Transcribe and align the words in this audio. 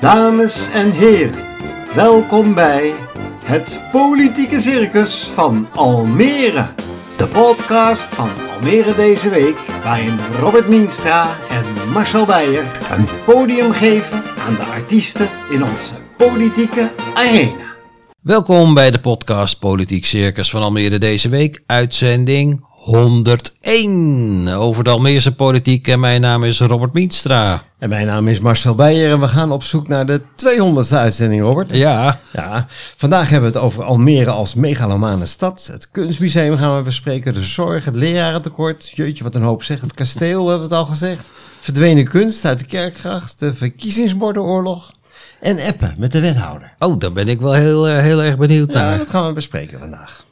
Dames 0.00 0.70
en 0.70 0.90
heren, 0.90 1.44
welkom 1.94 2.54
bij 2.54 2.92
het 3.44 3.80
Politieke 3.92 4.60
Circus 4.60 5.24
van 5.24 5.68
Almere. 5.74 6.66
De 7.16 7.26
podcast 7.26 8.14
van 8.14 8.30
Almere 8.54 8.94
deze 8.94 9.28
week, 9.28 9.56
waarin 9.82 10.18
Robert 10.38 10.68
Mienstra 10.68 11.36
en 11.50 11.92
Marcel 11.92 12.26
Beijer 12.26 12.64
een 12.90 13.08
podium 13.24 13.72
geven 13.72 14.22
aan 14.46 14.54
de 14.54 14.64
artiesten 14.64 15.28
in 15.50 15.64
onze 15.64 15.94
politieke 16.16 16.92
arena. 17.14 17.76
Welkom 18.20 18.74
bij 18.74 18.90
de 18.90 19.00
podcast 19.00 19.58
Politiek 19.58 20.04
Circus 20.04 20.50
van 20.50 20.62
Almere 20.62 20.98
deze 20.98 21.28
week, 21.28 21.62
uitzending 21.66 22.64
101 22.80 24.48
over 24.48 24.84
de 24.84 24.90
Almeerse 24.90 25.34
politiek 25.34 25.88
en 25.88 26.00
mijn 26.00 26.20
naam 26.20 26.44
is 26.44 26.60
Robert 26.60 26.92
Mienstra. 26.92 27.62
En 27.78 27.88
mijn 27.88 28.06
naam 28.06 28.28
is 28.28 28.40
Marcel 28.40 28.74
Beijer 28.74 29.10
en 29.10 29.20
we 29.20 29.28
gaan 29.28 29.52
op 29.52 29.62
zoek 29.62 29.88
naar 29.88 30.06
de 30.06 30.20
200ste 30.20 30.94
uitzending, 30.96 31.42
Robert. 31.42 31.70
Ja, 31.76 32.20
Ja, 32.32 32.66
vandaag 32.96 33.28
hebben 33.28 33.52
we 33.52 33.56
het 33.56 33.66
over 33.66 33.82
Almere 33.84 34.30
als 34.30 34.54
megalomane 34.54 35.26
stad. 35.26 35.68
Het 35.72 35.88
kunstmuseum 35.90 36.56
gaan 36.56 36.76
we 36.76 36.82
bespreken, 36.82 37.32
de 37.34 37.42
zorg, 37.44 37.84
het 37.84 37.94
lerarentekort. 37.96 38.90
Jeetje, 38.94 39.24
wat 39.24 39.34
een 39.34 39.42
hoop 39.42 39.62
zeg. 39.62 39.80
Het 39.80 39.94
kasteel, 39.94 40.48
hebben 40.48 40.68
we 40.68 40.74
het 40.74 40.84
al 40.84 40.90
gezegd. 40.90 41.30
Verdwenen 41.60 42.04
kunst 42.08 42.44
uit 42.44 42.58
de 42.58 42.66
kerkgracht, 42.66 43.38
de 43.38 43.54
verkiezingsbordenoorlog. 43.54 44.92
En 45.40 45.58
appen 45.60 45.94
met 45.98 46.12
de 46.12 46.20
wethouder. 46.20 46.72
oh, 46.78 46.98
daar 46.98 47.12
ben 47.12 47.28
ik 47.28 47.40
wel 47.40 47.52
heel, 47.52 47.88
eh, 47.88 47.98
heel 47.98 48.22
erg 48.22 48.36
benieuwd 48.38 48.72
Ja, 48.74 48.80
naar. 48.80 48.98
dat 48.98 49.10
gaan 49.10 49.26
we 49.26 49.32
bespreken 49.32 49.78
vandaag. 49.78 50.24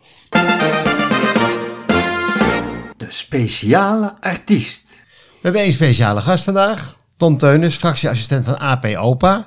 Speciale 3.08 4.14
artiest. 4.20 4.84
We 5.08 5.38
hebben 5.42 5.60
één 5.62 5.72
speciale 5.72 6.20
gast 6.20 6.44
vandaag. 6.44 6.96
Ton 7.16 7.36
Teunis, 7.36 7.74
fractieassistent 7.74 8.44
van 8.44 8.58
AP 8.58 8.84
OPA. 8.96 9.46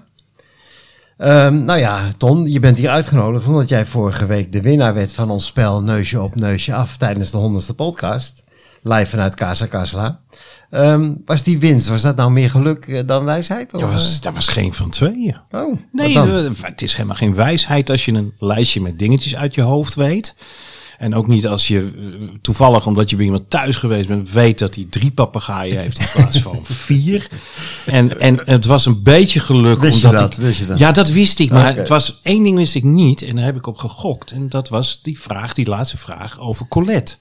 Ehm, 1.17 1.65
nou 1.65 1.79
ja, 1.79 1.99
Ton, 2.17 2.51
je 2.51 2.59
bent 2.59 2.77
hier 2.77 2.89
uitgenodigd 2.89 3.47
omdat 3.47 3.69
jij 3.69 3.85
vorige 3.85 4.25
week 4.25 4.51
de 4.51 4.61
winnaar 4.61 4.93
werd 4.93 5.13
van 5.13 5.29
ons 5.29 5.45
spel 5.45 5.81
Neusje 5.81 6.21
op 6.21 6.35
Neusje 6.35 6.73
af 6.73 6.97
tijdens 6.97 7.31
de 7.31 7.37
honderdste 7.37 7.73
podcast. 7.73 8.43
Live 8.83 9.05
vanuit 9.05 9.35
Casa 9.35 9.67
Casla. 9.67 10.19
Ehm, 10.69 11.13
was 11.25 11.43
die 11.43 11.59
winst, 11.59 11.87
was 11.87 12.01
dat 12.01 12.15
nou 12.15 12.31
meer 12.31 12.49
geluk 12.49 12.87
eh, 12.87 13.01
dan 13.05 13.23
wijsheid? 13.25 13.73
Of, 13.73 13.81
Dat 13.81 13.91
was, 13.91 14.21
dat 14.21 14.33
was 14.33 14.47
geen 14.47 14.73
van 14.73 14.89
tweeën. 14.89 15.37
eh? 15.49 15.59
oh, 15.61 15.77
Nee, 15.91 16.17
eh, 16.19 16.49
het 16.61 16.81
is 16.81 16.93
helemaal 16.93 17.15
geen 17.15 17.35
wijsheid 17.35 17.89
als 17.89 18.05
je 18.05 18.11
een 18.11 18.33
lijstje 18.39 18.81
met 18.81 18.99
dingetjes 18.99 19.35
uit 19.35 19.55
je 19.55 19.61
hoofd 19.61 19.95
weet. 19.95 20.35
En 21.01 21.15
ook 21.15 21.27
niet 21.27 21.47
als 21.47 21.67
je 21.67 21.79
eh, 21.79 22.27
toevallig, 22.41 22.85
omdat 22.85 23.09
je 23.09 23.15
bij 23.15 23.25
iemand 23.25 23.49
thuis 23.49 23.75
geweest 23.75 24.07
bent, 24.07 24.31
weet 24.31 24.59
dat 24.59 24.75
hij 24.75 24.85
drie 24.89 25.11
papegaaien 25.11 25.79
heeft 25.79 25.99
in 25.99 26.05
plaats 26.13 26.39
van 26.39 26.59
vier. 26.87 27.27
En, 27.85 28.19
en 28.19 28.39
het 28.43 28.65
was 28.65 28.85
een 28.85 29.03
beetje 29.03 29.39
geluk. 29.39 29.79
Wist 29.79 29.99
je 29.99 30.05
omdat 30.05 30.21
dat? 30.21 30.33
Ik, 30.33 30.43
Wist 30.43 30.59
je 30.59 30.65
dat? 30.65 30.79
Ja, 30.79 30.91
dat 30.91 31.09
wist 31.09 31.39
ik. 31.39 31.51
Maar 31.51 31.69
Oké. 31.69 31.79
het 31.79 31.87
was 31.87 32.19
één 32.23 32.43
ding 32.43 32.57
wist 32.57 32.75
ik 32.75 32.83
niet 32.83 33.21
en 33.21 33.35
daar 33.35 33.45
heb 33.45 33.55
ik 33.55 33.67
op 33.67 33.77
gegokt. 33.77 34.31
En 34.31 34.49
dat 34.49 34.69
was 34.69 34.99
die 35.01 35.19
vraag, 35.19 35.53
die 35.53 35.67
laatste 35.67 35.97
vraag 35.97 36.39
over 36.39 36.67
Colette. 36.67 37.15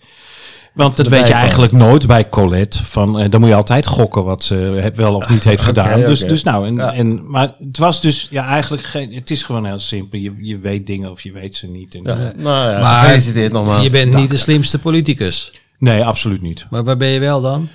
Want 0.75 0.97
dat 0.97 1.09
weet 1.09 1.27
je 1.27 1.33
eigenlijk 1.33 1.73
nooit 1.73 2.07
bij 2.07 2.29
Colette. 2.29 2.85
Van, 2.85 3.21
eh, 3.21 3.31
dan 3.31 3.41
moet 3.41 3.49
je 3.49 3.55
altijd 3.55 3.87
gokken 3.87 4.25
wat 4.25 4.45
ze 4.45 4.91
wel 4.95 5.15
of 5.15 5.29
niet 5.29 5.45
heeft 5.45 5.63
gedaan. 5.63 5.99
oké. 5.99 6.07
Dus, 6.07 6.21
dus 6.21 6.43
nou, 6.43 6.67
en, 6.67 6.75
Ja. 6.75 6.93
en, 6.93 7.31
maar 7.31 7.55
het 7.59 7.79
was 7.79 8.01
dus 8.01 8.29
ja, 8.31 8.47
eigenlijk 8.47 8.83
geen. 8.83 9.15
Het 9.15 9.31
is 9.31 9.43
gewoon 9.43 9.67
heel 9.67 9.79
simpel. 9.79 10.19
Je, 10.19 10.33
je 10.41 10.59
weet 10.59 10.87
dingen 10.87 11.11
of 11.11 11.21
je 11.21 11.33
weet 11.33 11.57
ze 11.57 11.67
niet. 11.67 11.95
En, 11.95 12.03
Ja, 12.05 12.11
eh, 12.11 12.37
nou 12.37 12.71
ja, 12.71 12.81
Maar 12.81 13.83
je 13.83 13.91
bent 13.91 14.15
niet 14.15 14.31
de 14.31 14.37
slimste 14.37 14.79
politicus. 14.79 15.53
nee, 15.79 16.05
absoluut 16.05 16.43
niet. 16.43 16.67
Maar 16.71 16.85
waar 16.85 16.97
ben 16.97 17.09
je 17.09 17.21
wel 17.21 17.41
dan? 17.41 17.69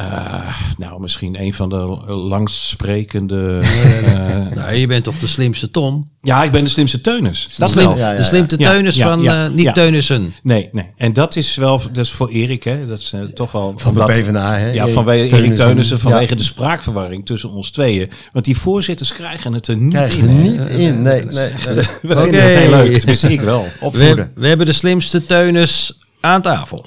Eh, 0.00 0.54
nou, 0.78 1.00
misschien 1.00 1.40
een 1.40 1.54
van 1.54 1.68
de 1.68 1.76
langst 2.12 2.56
sprekende. 2.68 3.58
eh, 3.62 4.56
Nou, 4.56 4.74
je 4.74 4.86
bent 4.86 5.04
toch 5.04 5.18
de 5.18 5.26
slimste 5.26 5.70
Tom? 5.70 6.08
ja, 6.22 6.44
ik 6.44 6.52
ben 6.52 6.64
de 6.64 6.70
slimste 6.70 7.00
Teunis. 7.00 7.44
De, 7.48 7.52
Dat 7.58 7.70
slim- 7.70 7.84
wel. 7.84 7.96
Ja, 7.96 8.10
ja, 8.10 8.16
de 8.16 8.24
slimste 8.24 8.58
ja. 8.58 8.70
Teunis 8.70 8.96
Ja, 8.96 9.08
van, 9.08 9.22
ja, 9.22 9.44
eh, 9.44 9.50
niet 9.50 9.64
ja. 9.64 9.72
Teunissen. 9.72 10.34
Nee, 10.42 10.68
nee. 10.72 10.86
En 10.96 11.12
dat 11.12 11.36
is 11.36 11.54
wel, 11.56 11.78
dat 11.92 12.04
is 12.04 12.10
voor 12.10 12.28
Erik, 12.28 12.62
hè. 12.64 12.86
Dat 12.86 12.98
is 12.98 13.14
toch 13.34 13.52
wel. 13.52 13.74
Van 13.76 13.94
de 13.94 14.04
PvdA, 14.04 14.54
hè? 14.56 14.70
Ja, 14.72 14.88
vanwege 14.88 15.36
Erik 15.36 15.54
Teunissen. 15.54 16.00
Vanwege 16.00 16.30
Ja. 16.30 16.36
de 16.36 16.42
spraakverwarring 16.42 17.26
tussen 17.26 17.50
ons 17.50 17.70
tweeën. 17.70 18.10
Want 18.32 18.44
die 18.44 18.56
voorzitters 18.56 19.12
krijgen 19.12 19.52
het 19.52 19.66
er 19.66 19.76
niet 19.76 20.08
in. 20.08 20.28
hè. 20.28 20.34
niet 20.34 20.56
in. 20.68 21.02
Nee, 21.02 21.24
nee. 21.24 21.24
nee. 21.24 21.52
We 22.02 22.16
vinden 22.20 22.42
het 22.42 22.54
heel 22.54 22.70
leuk, 22.70 22.96
tenminste 22.98 23.32
ik 23.32 23.40
wel. 23.40 23.62
We, 23.80 23.84
Opvoeden. 23.86 24.30
we 24.34 24.46
hebben 24.48 24.66
de 24.66 24.72
slimste 24.72 25.26
Teunis 25.26 25.98
aan 26.20 26.42
tafel. 26.42 26.86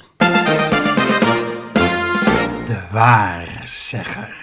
De 2.74 2.80
waarzegger. 2.92 4.34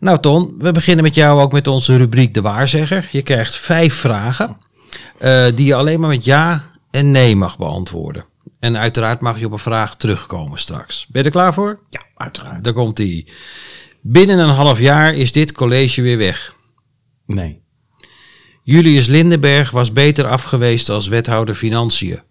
Nou 0.00 0.20
Ton, 0.20 0.54
we 0.58 0.72
beginnen 0.72 1.04
met 1.04 1.14
jou 1.14 1.40
ook 1.40 1.52
met 1.52 1.66
onze 1.66 1.96
rubriek 1.96 2.34
De 2.34 2.40
Waarzegger. 2.40 3.08
Je 3.12 3.22
krijgt 3.22 3.56
vijf 3.56 3.94
vragen 3.94 4.56
eh, 5.18 5.46
die 5.54 5.66
je 5.66 5.74
alleen 5.74 6.00
maar 6.00 6.08
met 6.08 6.24
ja 6.24 6.70
en 6.90 7.10
nee 7.10 7.36
mag 7.36 7.58
beantwoorden. 7.58 8.24
En 8.60 8.76
uiteraard 8.76 9.20
mag 9.20 9.38
je 9.38 9.46
op 9.46 9.52
een 9.52 9.58
vraag 9.58 9.96
terugkomen 9.96 10.58
straks. 10.58 11.06
Ben 11.06 11.22
je 11.22 11.28
er 11.28 11.34
klaar 11.34 11.54
voor? 11.54 11.80
Ja, 11.90 12.00
uiteraard. 12.14 12.64
Daar 12.64 12.72
komt 12.72 12.98
ie. 12.98 13.32
Binnen 14.00 14.38
een 14.38 14.54
half 14.54 14.78
jaar 14.78 15.14
is 15.14 15.32
dit 15.32 15.52
college 15.52 16.02
weer 16.02 16.18
weg. 16.18 16.54
Nee. 17.26 17.62
Julius 18.62 19.06
Lindenberg 19.06 19.70
was 19.70 19.92
beter 19.92 20.26
af 20.26 20.42
geweest 20.42 20.88
als 20.88 21.08
wethouder 21.08 21.54
Financiën. 21.54 22.22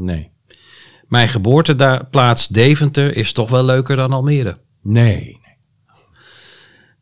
Nee. 0.00 0.30
Mijn 1.08 1.28
geboorteplaats 1.28 2.48
Deventer 2.48 3.16
is 3.16 3.32
toch 3.32 3.50
wel 3.50 3.64
leuker 3.64 3.96
dan 3.96 4.12
Almere. 4.12 4.58
Nee. 4.82 5.36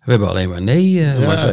We 0.00 0.12
hebben 0.12 0.28
alleen 0.28 0.48
maar 0.48 0.62
nee. 0.62 1.00
eh, 1.04 1.20
Ja. 1.20 1.52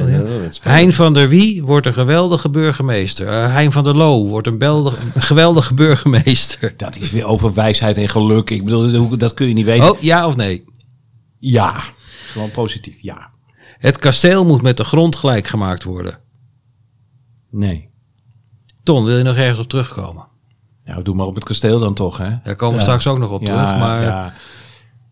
Hein 0.61 0.93
van 0.93 1.13
der 1.13 1.29
Wie 1.29 1.63
wordt 1.63 1.85
een 1.85 1.93
geweldige 1.93 2.49
burgemeester. 2.49 3.27
Eh, 3.27 3.53
hein 3.53 3.71
van 3.71 3.83
der 3.83 3.95
Loo 3.95 4.27
wordt 4.27 4.47
een, 4.47 4.57
beldig- 4.57 4.99
geweldige 5.27 5.73
burgemeester. 5.73 6.73
Dat 6.77 6.95
is 6.97 7.11
weer 7.11 7.25
over 7.25 7.53
wijsheid 7.53 7.97
en 7.97 8.09
geluk. 8.09 8.49
Ik 8.49 8.63
bedoel, 8.63 9.17
dat 9.17 9.33
kun 9.33 9.47
je 9.47 9.53
niet 9.53 9.65
weten. 9.65 9.91
Oh, 9.91 10.01
ja 10.01 10.27
of 10.27 10.35
nee? 10.35 10.63
Ja. 11.39 11.79
Gewoon 12.31 12.51
positief, 12.51 12.95
ja. 13.01 13.31
Het 13.77 13.97
kasteel 13.97 14.45
moet 14.45 14.61
met 14.61 14.77
de 14.77 14.83
grond 14.83 15.15
gelijk 15.15 15.47
gemaakt 15.47 15.83
worden. 15.83 16.19
Nee. 17.49 17.89
Ton, 18.83 19.03
wil 19.03 19.17
je 19.17 19.23
nog 19.23 19.35
ergens 19.35 19.59
op 19.59 19.67
terugkomen? 19.69 20.27
Nou, 20.85 21.03
doe 21.03 21.15
maar 21.15 21.25
op 21.25 21.35
het 21.35 21.43
kasteel 21.43 21.79
dan 21.79 21.93
toch, 21.93 22.17
hè? 22.17 22.29
Daar 22.43 22.55
komen 22.55 22.75
we 22.75 22.81
straks 22.81 23.07
ook 23.07 23.17
nog 23.17 23.31
op 23.31 23.43
terug. 23.43 23.77
Maar 23.79 24.01
ja. 24.01 24.33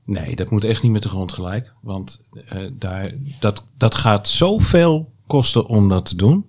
Nee, 0.05 0.35
dat 0.35 0.49
moet 0.49 0.63
echt 0.63 0.83
niet 0.83 0.91
met 0.91 1.03
de 1.03 1.09
grond 1.09 1.31
gelijk. 1.31 1.73
Want 1.81 2.21
eh, 2.49 2.57
daar, 2.73 3.13
dat, 3.39 3.63
dat 3.77 3.95
gaat 3.95 4.27
zoveel 4.27 5.11
kosten 5.27 5.65
om 5.65 5.89
dat 5.89 6.05
te 6.05 6.15
doen. 6.15 6.45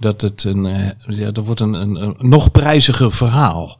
Dat 0.00 0.20
het 0.20 0.44
een, 0.44 0.66
eh, 0.66 0.90
ja, 1.18 1.30
dat 1.30 1.44
wordt 1.44 1.60
een, 1.60 1.72
een, 1.74 2.02
een 2.02 2.14
nog 2.18 2.50
prijziger 2.50 3.12
verhaal. 3.12 3.78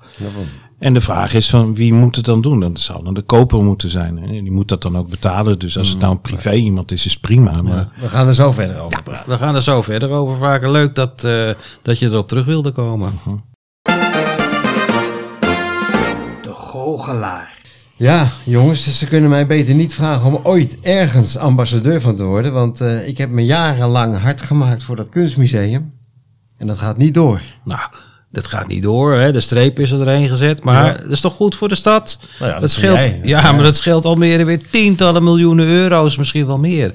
En 0.78 0.94
de 0.94 1.00
vraag 1.00 1.34
is 1.34 1.50
van 1.50 1.74
wie 1.74 1.92
moet 1.92 2.16
het 2.16 2.24
dan 2.24 2.40
doen? 2.40 2.60
Dat 2.60 2.80
zou 2.80 3.04
dan 3.04 3.14
de 3.14 3.22
koper 3.22 3.64
moeten 3.64 3.90
zijn. 3.90 4.18
En 4.18 4.28
die 4.28 4.50
moet 4.52 4.68
dat 4.68 4.82
dan 4.82 4.96
ook 4.98 5.10
betalen. 5.10 5.58
Dus 5.58 5.78
als 5.78 5.88
het 5.88 5.98
nou 5.98 6.12
een 6.12 6.20
privé 6.20 6.52
iemand 6.52 6.92
is, 6.92 7.06
is 7.06 7.18
prima. 7.18 7.62
Maar 7.62 7.88
We 8.00 8.08
gaan 8.08 8.26
er 8.26 8.34
zo 8.34 8.52
verder 8.52 8.80
over 8.80 9.02
praten. 9.02 9.30
we 9.30 9.38
gaan 9.38 9.54
er 9.54 9.62
zo 9.62 9.82
verder 9.82 10.10
over 10.10 10.36
vragen. 10.36 10.70
Leuk 10.70 10.94
dat, 10.94 11.24
eh, 11.24 11.50
dat 11.82 11.98
je 11.98 12.06
erop 12.06 12.28
terug 12.28 12.44
wilde 12.44 12.70
komen. 12.70 13.12
De 13.24 13.30
goochelaar. 16.86 17.54
Ja, 17.96 18.28
jongens, 18.44 18.84
dus 18.84 18.98
ze 18.98 19.06
kunnen 19.06 19.30
mij 19.30 19.46
beter 19.46 19.74
niet 19.74 19.94
vragen 19.94 20.26
om 20.26 20.40
ooit 20.42 20.80
ergens 20.80 21.36
ambassadeur 21.36 22.00
van 22.00 22.14
te 22.14 22.24
worden. 22.24 22.52
Want 22.52 22.80
eh, 22.80 23.08
ik 23.08 23.18
heb 23.18 23.30
me 23.30 23.44
jarenlang 23.44 24.18
hard 24.18 24.42
gemaakt 24.42 24.82
voor 24.82 24.96
dat 24.96 25.08
kunstmuseum. 25.08 25.92
En 26.58 26.66
dat 26.66 26.78
gaat 26.78 26.96
niet 26.96 27.14
door. 27.14 27.40
Nou, 27.64 27.80
dat 28.30 28.46
gaat 28.46 28.66
niet 28.68 28.82
door. 28.82 29.14
Hè? 29.14 29.32
De 29.32 29.40
streep 29.40 29.78
is 29.78 29.90
er 29.90 29.98
doorheen 29.98 30.28
gezet. 30.28 30.64
Maar 30.64 30.86
Ja. 30.86 30.92
dat 31.02 31.10
is 31.10 31.20
toch 31.20 31.34
goed 31.34 31.54
voor 31.54 31.68
de 31.68 31.74
stad? 31.74 32.18
Nou 32.38 32.44
ja, 32.46 32.52
dat 32.52 32.60
dat 32.60 32.70
scheelt, 32.70 32.96
jij. 33.02 33.20
ja, 33.22 33.40
Ja. 33.42 33.52
maar 33.52 33.62
dat 33.62 33.76
scheelt 33.76 34.04
Almere 34.04 34.44
weer 34.44 34.68
tientallen 34.70 35.24
miljoenen 35.24 35.66
euro's, 35.66 36.16
misschien 36.16 36.46
wel 36.46 36.58
meer. 36.58 36.94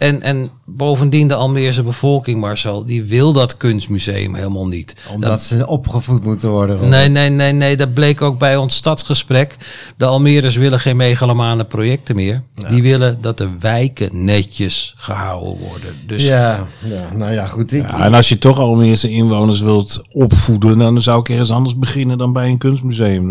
En, 0.00 0.22
en 0.22 0.50
bovendien 0.64 1.28
de 1.28 1.34
Almeerse 1.34 1.82
bevolking, 1.82 2.40
Marcel, 2.40 2.84
die 2.84 3.04
wil 3.04 3.32
dat 3.32 3.56
kunstmuseum 3.56 4.34
helemaal 4.34 4.66
niet. 4.66 4.96
Omdat 5.12 5.42
ze 5.42 5.66
opgevoed 5.66 6.24
moeten 6.24 6.50
worden. 6.50 6.76
Robert. 6.76 6.90
Nee, 6.90 7.08
nee, 7.08 7.30
nee, 7.30 7.52
nee, 7.52 7.76
dat 7.76 7.94
bleek 7.94 8.22
ook 8.22 8.38
bij 8.38 8.56
ons 8.56 8.74
stadsgesprek. 8.74 9.56
De 9.96 10.04
Almeerders 10.04 10.56
willen 10.56 10.80
geen 10.80 10.96
megalomane 10.96 11.64
projecten 11.64 12.16
meer. 12.16 12.42
Die 12.68 12.82
willen 12.82 13.18
dat 13.20 13.38
de 13.38 13.50
wijken 13.58 14.24
netjes 14.24 14.94
gehouden 14.96 15.58
worden. 15.68 15.94
Dus 16.06 16.26
Ja, 16.26 16.68
ja, 16.84 17.12
nou 17.14 17.32
ja, 17.32 17.46
goed. 17.46 17.72
Ik, 17.72 17.82
Ja, 17.82 18.04
en 18.04 18.14
als 18.14 18.28
je 18.28 18.38
toch 18.38 18.58
al 18.58 18.82
eerste 18.82 19.10
inwoners 19.10 19.60
wilt 19.60 20.02
opvoeden, 20.12 20.78
dan 20.78 21.00
zou 21.00 21.20
ik 21.20 21.28
ergens 21.28 21.50
anders 21.50 21.78
beginnen 21.78 22.18
dan 22.18 22.32
bij 22.32 22.48
een 22.48 22.58
kunstmuseum. 22.58 23.30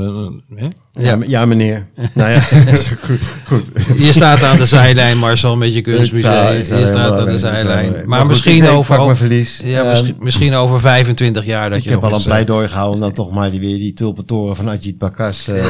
Hè? 0.56 0.68
Ja, 0.94 1.18
ja, 1.28 1.46
meneer. 1.46 1.88
nou 2.14 2.32
ja, 2.32 2.40
goed, 3.06 3.20
goed. 3.46 3.64
Je 3.98 4.14
staat 4.14 4.44
aan 4.44 4.58
de 4.58 4.66
zijlijn, 4.66 5.18
Marcel, 5.18 5.58
met 5.58 5.74
je 5.74 5.82
kunstmuseum. 5.82 6.58
Je 6.58 6.88
staat 6.88 7.20
aan 7.20 7.26
de 7.26 7.38
zijlijn. 7.38 7.96
Maar, 8.06 8.26
misschien 8.26 8.68
over... 8.68 9.18
verlies. 9.18 9.62
Ja, 9.64 9.84
misschien, 9.84 10.16
misschien 10.20 10.54
over 10.54 10.80
25 10.80 11.46
jaar 11.46 11.70
dat 11.70 11.78
ik 11.78 11.84
je 11.84 11.90
heb 11.90 12.04
al 12.04 12.14
een 12.14 12.20
eh, 12.20 12.24
pleidooi 12.24 12.68
gehouden 12.68 12.96
om 12.96 13.02
dan 13.02 13.12
toch 13.12 13.32
maar 13.32 13.52
die, 13.52 13.60
weer 13.60 13.78
die 13.78 13.94
tulpentoren 13.94 14.56
van 14.56 14.70
Ajit 14.70 14.98
Bakas... 14.98 15.48
eh 15.48 15.64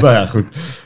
maar 0.00 0.12
ja, 0.18 0.26
goed. 0.26 0.44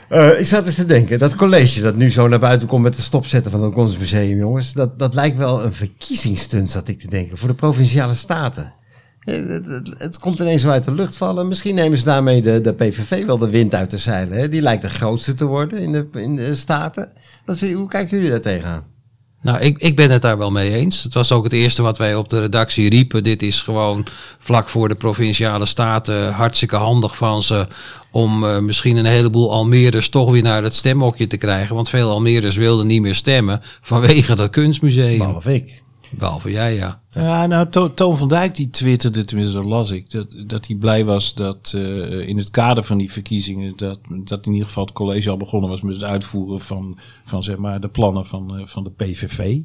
Eh, 0.09 0.39
ik 0.39 0.47
zat 0.47 0.65
eens 0.65 0.75
te 0.75 0.85
denken, 0.85 1.19
dat 1.19 1.35
college 1.35 1.81
dat 1.81 1.95
nu 1.95 2.11
zo 2.11 2.27
naar 2.27 2.39
buiten 2.39 2.67
komt 2.67 2.83
met 2.83 2.95
de 2.95 3.01
stopzetten 3.01 3.51
van 3.51 3.63
het 3.63 3.73
Kunstmuseum, 3.73 4.37
jongens, 4.37 4.73
dat, 4.73 4.99
dat 4.99 5.13
lijkt 5.13 5.37
wel 5.37 5.63
een 5.63 5.73
verkiezingsstunt, 5.73 6.69
zat 6.69 6.87
ik 6.87 6.99
te 6.99 7.07
denken, 7.07 7.37
voor 7.37 7.47
de 7.47 7.55
provinciale 7.55 8.13
staten. 8.13 8.73
Het, 9.97 10.19
komt 10.19 10.39
ineens 10.39 10.67
uit 10.67 10.83
de 10.83 10.91
lucht 10.91 11.17
vallen. 11.17 11.47
Misschien 11.47 11.75
nemen 11.75 11.97
ze 11.97 12.03
daarmee 12.03 12.41
de, 12.41 12.61
de 12.61 12.73
PVV 12.73 13.25
wel 13.25 13.37
de 13.37 13.49
wind 13.49 13.75
uit 13.75 13.91
de 13.91 13.97
zeilen. 13.97 14.37
Hè? 14.37 14.49
Die 14.49 14.61
lijkt 14.61 14.81
de 14.81 14.89
grootste 14.89 15.33
te 15.33 15.45
worden 15.45 15.79
in 15.79 15.91
de, 15.91 16.07
in 16.13 16.35
de 16.35 16.55
staten. 16.55 17.11
Vind- 17.45 17.77
hoe 17.77 17.87
kijken 17.87 18.17
jullie 18.17 18.31
daar 18.31 18.41
tegenaan? 18.41 18.89
Nou, 19.41 19.59
ik, 19.59 19.77
ik 19.77 19.95
ben 19.95 20.11
het 20.11 20.21
daar 20.21 20.37
wel 20.37 20.51
mee 20.51 20.73
eens. 20.73 21.03
Het 21.03 21.13
was 21.13 21.31
ook 21.31 21.43
het 21.43 21.53
eerste 21.53 21.81
wat 21.81 21.97
wij 21.97 22.15
op 22.15 22.29
de 22.29 22.39
redactie 22.39 22.89
riepen. 22.89 23.23
Dit 23.23 23.41
is 23.41 23.61
gewoon 23.61 24.05
vlak 24.39 24.69
voor 24.69 24.87
de 24.87 24.95
provinciale 24.95 25.65
staten 25.65 26.33
hartstikke 26.33 26.75
handig 26.75 27.17
van 27.17 27.43
ze. 27.43 27.67
Om 28.11 28.45
eh, 28.45 28.59
misschien 28.59 28.95
een 28.95 29.05
heleboel 29.05 29.51
Almeerders 29.51 30.09
toch 30.09 30.31
weer 30.31 30.41
naar 30.41 30.63
het 30.63 30.73
stemhokje 30.73 31.27
te 31.27 31.37
krijgen. 31.37 31.75
Want 31.75 31.89
veel 31.89 32.09
Almeerders 32.09 32.55
wilden 32.55 32.87
niet 32.87 33.01
meer 33.01 33.15
stemmen 33.15 33.61
vanwege 33.81 34.35
dat 34.35 34.49
kunstmuseum. 34.49 35.17
Behalve 35.17 35.53
ik. 35.53 35.83
Behalve 36.17 36.51
jij, 36.51 36.75
ja. 36.75 37.01
Ja, 37.09 37.45
nou, 37.45 37.69
To- 37.69 37.93
Toon 37.93 38.17
van 38.17 38.27
Dijk 38.27 38.55
die 38.55 38.69
twitterde, 38.69 39.25
tenminste 39.25 39.55
dat 39.55 39.65
las 39.65 39.91
ik, 39.91 40.09
dat, 40.09 40.27
dat 40.47 40.67
hij 40.67 40.75
blij 40.75 41.05
was 41.05 41.33
dat 41.33 41.71
eh, 41.75 42.27
in 42.27 42.37
het 42.37 42.51
kader 42.51 42.83
van 42.83 42.97
die 42.97 43.11
verkiezingen, 43.11 43.73
dat, 43.75 43.99
dat 44.23 44.45
in 44.45 44.51
ieder 44.51 44.67
geval 44.67 44.83
het 44.83 44.93
college 44.93 45.29
al 45.29 45.37
begonnen 45.37 45.69
was 45.69 45.81
met 45.81 45.95
het 45.95 46.03
uitvoeren 46.03 46.59
van, 46.59 46.97
van 47.25 47.43
zeg 47.43 47.57
maar, 47.57 47.81
de 47.81 47.89
plannen 47.89 48.25
van, 48.25 48.57
eh, 48.57 48.63
van 48.65 48.83
de 48.83 48.89
PVV. 48.91 49.57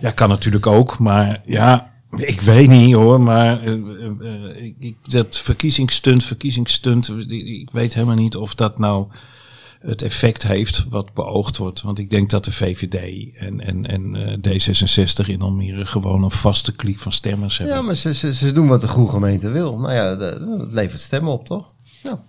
ja, 0.00 0.10
kan 0.10 0.28
natuurlijk 0.28 0.66
ook, 0.66 0.98
maar 0.98 1.42
ja, 1.46 1.92
ik 2.16 2.40
weet 2.40 2.68
niet 2.68 2.94
hoor, 2.94 3.20
maar 3.20 3.62
eh, 3.62 4.64
ik, 4.78 4.96
dat 5.06 5.38
verkiezingsstunt, 5.38 6.24
verkiezingsstunt, 6.24 7.14
ik 7.28 7.68
weet 7.72 7.94
helemaal 7.94 8.16
niet 8.16 8.36
of 8.36 8.54
dat 8.54 8.78
nou 8.78 9.06
het 9.82 10.02
effect 10.02 10.42
heeft 10.42 10.86
wat 10.88 11.14
beoogd 11.14 11.56
wordt. 11.56 11.82
Want 11.82 11.98
ik 11.98 12.10
denk 12.10 12.30
dat 12.30 12.44
de 12.44 12.52
VVD 12.52 12.96
en, 13.36 13.60
en, 13.60 13.86
en 13.86 14.14
eh, 14.14 14.58
D66 14.58 15.26
in 15.26 15.40
Almere 15.40 15.86
gewoon 15.86 16.22
een 16.22 16.30
vaste 16.30 16.74
kliek 16.74 16.98
van 16.98 17.12
stemmers 17.12 17.58
hebben. 17.58 17.76
Ja, 17.76 17.82
maar 17.82 17.94
ze, 17.94 18.14
ze, 18.14 18.34
ze 18.34 18.52
doen 18.52 18.68
wat 18.68 18.80
de 18.80 18.88
goede 18.88 19.10
gemeente 19.10 19.50
wil. 19.50 19.78
Nou 19.78 19.92
ja, 19.92 20.16
dat, 20.16 20.38
dat 20.40 20.72
levert 20.72 21.00
stemmen 21.00 21.32
op, 21.32 21.46
toch? 21.46 21.72
Ja. 22.02 22.24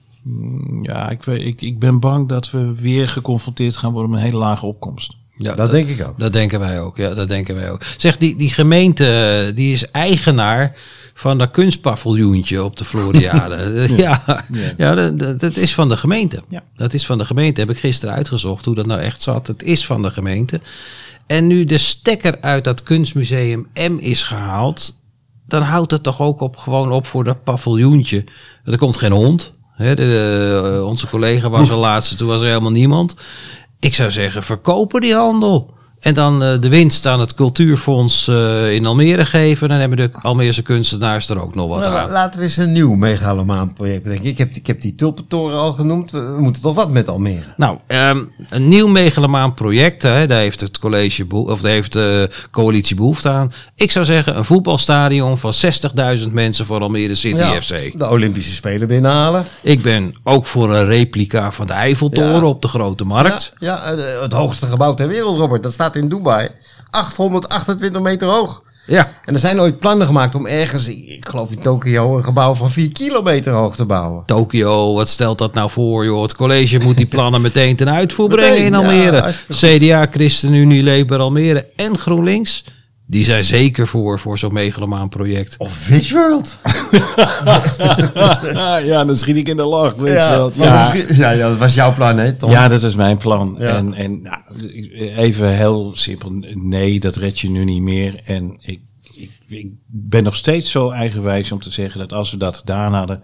Ja, 0.81 1.09
ik, 1.09 1.25
ik, 1.25 1.61
ik 1.61 1.79
ben 1.79 2.00
bang 2.00 2.27
dat 2.27 2.51
we 2.51 2.73
weer 2.75 3.09
geconfronteerd 3.09 3.77
gaan 3.77 3.91
worden 3.91 4.11
met 4.11 4.19
een 4.19 4.25
hele 4.25 4.38
lage 4.38 4.65
opkomst. 4.65 5.15
Ja 5.38 5.56
dat 5.56 5.71
denk 5.71 5.89
ik 5.89 6.07
ook. 6.07 6.19
Dat 6.19 6.33
denken 6.33 6.59
wij 6.59 6.81
ook. 6.81 6.97
Ja, 6.97 7.13
dat 7.13 7.27
denken 7.27 7.56
wij 7.56 7.71
ook. 7.71 7.81
Zeg, 7.97 8.18
die, 8.18 8.35
die 8.35 8.50
gemeente 8.50 9.51
die 9.56 9.71
is 9.71 9.91
eigenaar 9.91 10.75
van 11.13 11.38
dat 11.38 11.51
kunstpaviljoentje 11.51 12.63
op 12.63 12.77
de 12.77 12.85
Floriade. 12.85 13.88
ja, 14.03 14.44
ja. 14.77 14.95
dat, 14.95 15.19
dat- 15.19 15.39
dat 15.39 15.56
is 15.57 15.74
van 15.74 15.89
de 15.89 15.97
gemeente. 15.97 16.44
Ja. 16.50 16.63
Dat 16.75 16.94
is 16.94 17.06
van 17.06 17.18
de 17.18 17.25
gemeente. 17.25 17.59
Heb 17.62 17.69
ik 17.69 17.77
gisteren 17.77 18.15
uitgezocht 18.15 18.65
hoe 18.65 18.75
dat 18.75 18.85
nou 18.85 19.01
echt 19.01 19.21
zat. 19.21 19.47
Het 19.47 19.63
is 19.63 19.85
van 19.85 20.01
de 20.01 20.09
gemeente. 20.12 20.62
En 21.27 21.47
nu 21.47 21.65
de 21.65 21.77
stekker 21.77 22.41
uit 22.41 22.63
dat 22.63 22.83
kunstmuseum 22.83 23.68
M 23.74 23.97
is 24.00 24.24
gehaald, 24.24 24.95
dan 25.47 25.62
houdt 25.62 25.91
het 25.91 26.03
toch 26.03 26.21
ook 26.21 26.39
op, 26.41 26.57
gewoon 26.57 26.91
op 26.91 27.06
voor 27.06 27.24
dat 27.24 27.44
paviljoentje. 27.44 28.24
Er 28.65 28.77
komt 28.77 28.97
geen 28.97 29.12
hond. 29.12 29.53
De, 29.77 29.94
de- 29.95 30.83
onze 30.86 31.07
collega 31.07 31.50
was 31.50 31.69
er 31.69 31.75
laatste, 31.75 32.15
toen 32.15 32.27
was 32.27 32.41
er 32.41 32.47
helemaal 32.47 32.71
niemand. 32.71 33.15
Ik 33.83 33.95
zou 33.95 34.12
zeggen, 34.12 34.44
verkopen 34.44 35.01
die 35.01 35.13
handel. 35.13 35.74
En 36.03 36.13
dan 36.13 36.44
eh, 36.44 36.59
de 36.59 36.69
winst 36.69 37.05
aan 37.07 37.19
het 37.19 37.33
cultuurfonds 37.33 38.27
eh, 38.27 38.71
in 38.73 38.85
Almere 38.85 39.25
geven. 39.25 39.69
Dan 39.69 39.77
hebben 39.77 39.97
de 39.97 40.09
Almeerse 40.21 40.61
kunstenaars 40.61 41.29
er 41.29 41.41
ook 41.41 41.55
nog 41.55 41.67
wat 41.67 41.79
Nou, 41.79 41.95
aan. 41.95 42.09
laten 42.09 42.39
we 42.39 42.45
eens 42.45 42.57
een 42.57 42.71
nieuw 42.71 42.94
megalomaan 42.94 43.73
project 43.73 44.03
bedenken. 44.03 44.25
Ik 44.29 44.38
heb, 44.38 44.55
ik 44.55 44.67
heb 44.67 44.81
die 44.81 44.95
tulpentoren 44.95 45.57
al 45.57 45.73
genoemd. 45.73 46.11
We, 46.11 46.35
moeten 46.39 46.61
toch 46.61 46.75
wat 46.75 46.89
met 46.89 47.09
Almere? 47.09 47.53
Nou, 47.57 47.77
ehm, 47.88 48.23
een 48.50 48.67
nieuw 48.67 48.88
megalomaan 48.88 49.53
project, 49.53 50.01
hè, 50.03 50.27
daar 50.27 50.39
heeft 50.39 50.61
het 50.61 50.79
college 50.79 51.25
of 51.29 51.61
daar 51.61 51.71
heeft 51.71 51.94
de 51.94 52.29
coalitie 52.51 52.95
behoefte 52.95 53.29
aan. 53.29 53.53
Ik 53.75 53.91
zou 53.91 54.05
zeggen, 54.05 54.38
een 54.38 54.45
voetbalstadion 54.45 55.38
van 55.38 55.53
60.000 55.53 56.31
mensen 56.33 56.65
voor 56.65 56.81
Almere 56.81 57.15
City 57.15 57.38
Ja, 57.41 57.61
FC. 57.61 58.00
De 58.00 58.09
Olympische 58.09 58.53
Spelen 58.53 58.88
binnenhalen. 58.88 59.45
Ik 59.61 59.81
ben 59.81 60.13
ook 60.23 60.47
voor 60.47 60.73
een 60.75 60.85
replica 60.85 61.51
van 61.51 61.67
de 61.67 61.73
Eiffeltoren 61.73 62.33
Ja. 62.41 62.45
op 62.45 62.61
de 62.61 62.67
Grote 62.67 63.03
Markt. 63.03 63.53
Ja, 63.59 63.67
ja, 63.67 63.91
eh, 63.94 64.21
het 64.21 64.33
hoogste 64.33 64.65
gebouw 64.65 64.94
ter 64.94 65.07
wereld, 65.07 65.38
Robert. 65.38 65.63
Dat 65.63 65.73
staat 65.73 65.93
in 65.95 66.10
Dubai. 66.10 66.50
828 66.90 68.01
meter 68.01 68.28
hoog. 68.28 68.63
Ja. 68.86 69.13
En 69.25 69.34
er 69.34 69.40
zijn 69.40 69.60
ooit 69.60 69.80
plannen 69.80 70.07
gemaakt 70.07 70.36
om 70.36 70.48
ergens, 70.48 70.88
ik, 70.88 71.28
geloof 71.30 71.51
in 71.51 71.60
Tokio, 71.60 72.18
een 72.18 72.24
gebouw 72.24 72.54
van 72.54 72.72
4 72.72 72.92
kilometer 72.92 73.54
hoog 73.54 73.75
te 73.75 73.86
bouwen. 73.86 74.25
Tokio, 74.25 74.94
wat 74.94 75.10
stelt 75.10 75.38
dat 75.38 75.54
nou 75.54 75.69
voor, 75.69 76.06
joh? 76.06 76.22
Het 76.22 76.36
college 76.36 76.80
moet 76.80 76.98
die 76.98 77.06
plannen 77.06 77.42
meteen 77.51 77.75
ten 77.75 77.90
uitvoer 77.90 78.28
brengen 78.28 78.63
in 78.63 78.72
ja, 78.72 78.78
Almere. 78.78 79.34
CDA, 79.50 80.07
ChristenUnie, 80.12 80.84
Labour 80.84 81.22
Almere 81.22 81.68
en 81.75 81.98
GroenLinks, 81.98 82.63
die 83.05 83.23
zijn 83.23 83.44
zeker 83.44 83.88
voor, 83.88 84.19
voor 84.19 84.38
zo'n 84.38 84.53
megalomaan 84.53 85.09
project. 85.09 85.57
Of 85.57 85.88
Witchworld. 85.88 86.59
ja, 88.85 89.05
dan 89.05 89.15
schiet 89.17 89.35
ik 89.35 89.47
in 89.47 89.57
de 89.57 89.63
lach. 89.63 89.95
Weet 89.95 90.13
Ja, 90.13 90.31
je 90.31 90.38
wel. 90.38 90.51
maar 90.57 90.97
Ja, 90.97 91.05
ja, 91.15 91.31
ja, 91.31 91.50
dat 91.50 91.57
was 91.57 91.73
jouw 91.73 91.94
plan, 91.94 92.17
hè, 92.17 92.33
Tom? 92.33 92.51
ja, 92.51 92.67
dat 92.67 92.83
is 92.83 92.95
mijn 92.95 93.17
plan. 93.17 93.55
Ja. 93.59 93.67
En, 93.75 93.94
en 93.94 94.21
nou, 94.21 94.38
even 95.15 95.50
heel 95.55 95.91
simpel. 95.95 96.31
Nee, 96.53 97.00
dat 97.00 97.15
red 97.15 97.39
je 97.39 97.50
nu 97.50 97.63
niet 97.63 97.81
meer. 97.81 98.21
En 98.25 98.57
ik, 98.61 98.79
ik, 99.13 99.31
ik 99.47 99.67
ben 99.88 100.23
nog 100.23 100.35
steeds 100.35 100.71
zo 100.71 100.89
eigenwijs 100.89 101.51
om 101.51 101.59
te 101.61 101.71
zeggen 101.71 102.00
dat 102.00 102.13
als 102.13 102.31
we 102.31 102.38
dat 102.38 102.57
gedaan 102.57 102.94
hadden, 102.94 103.23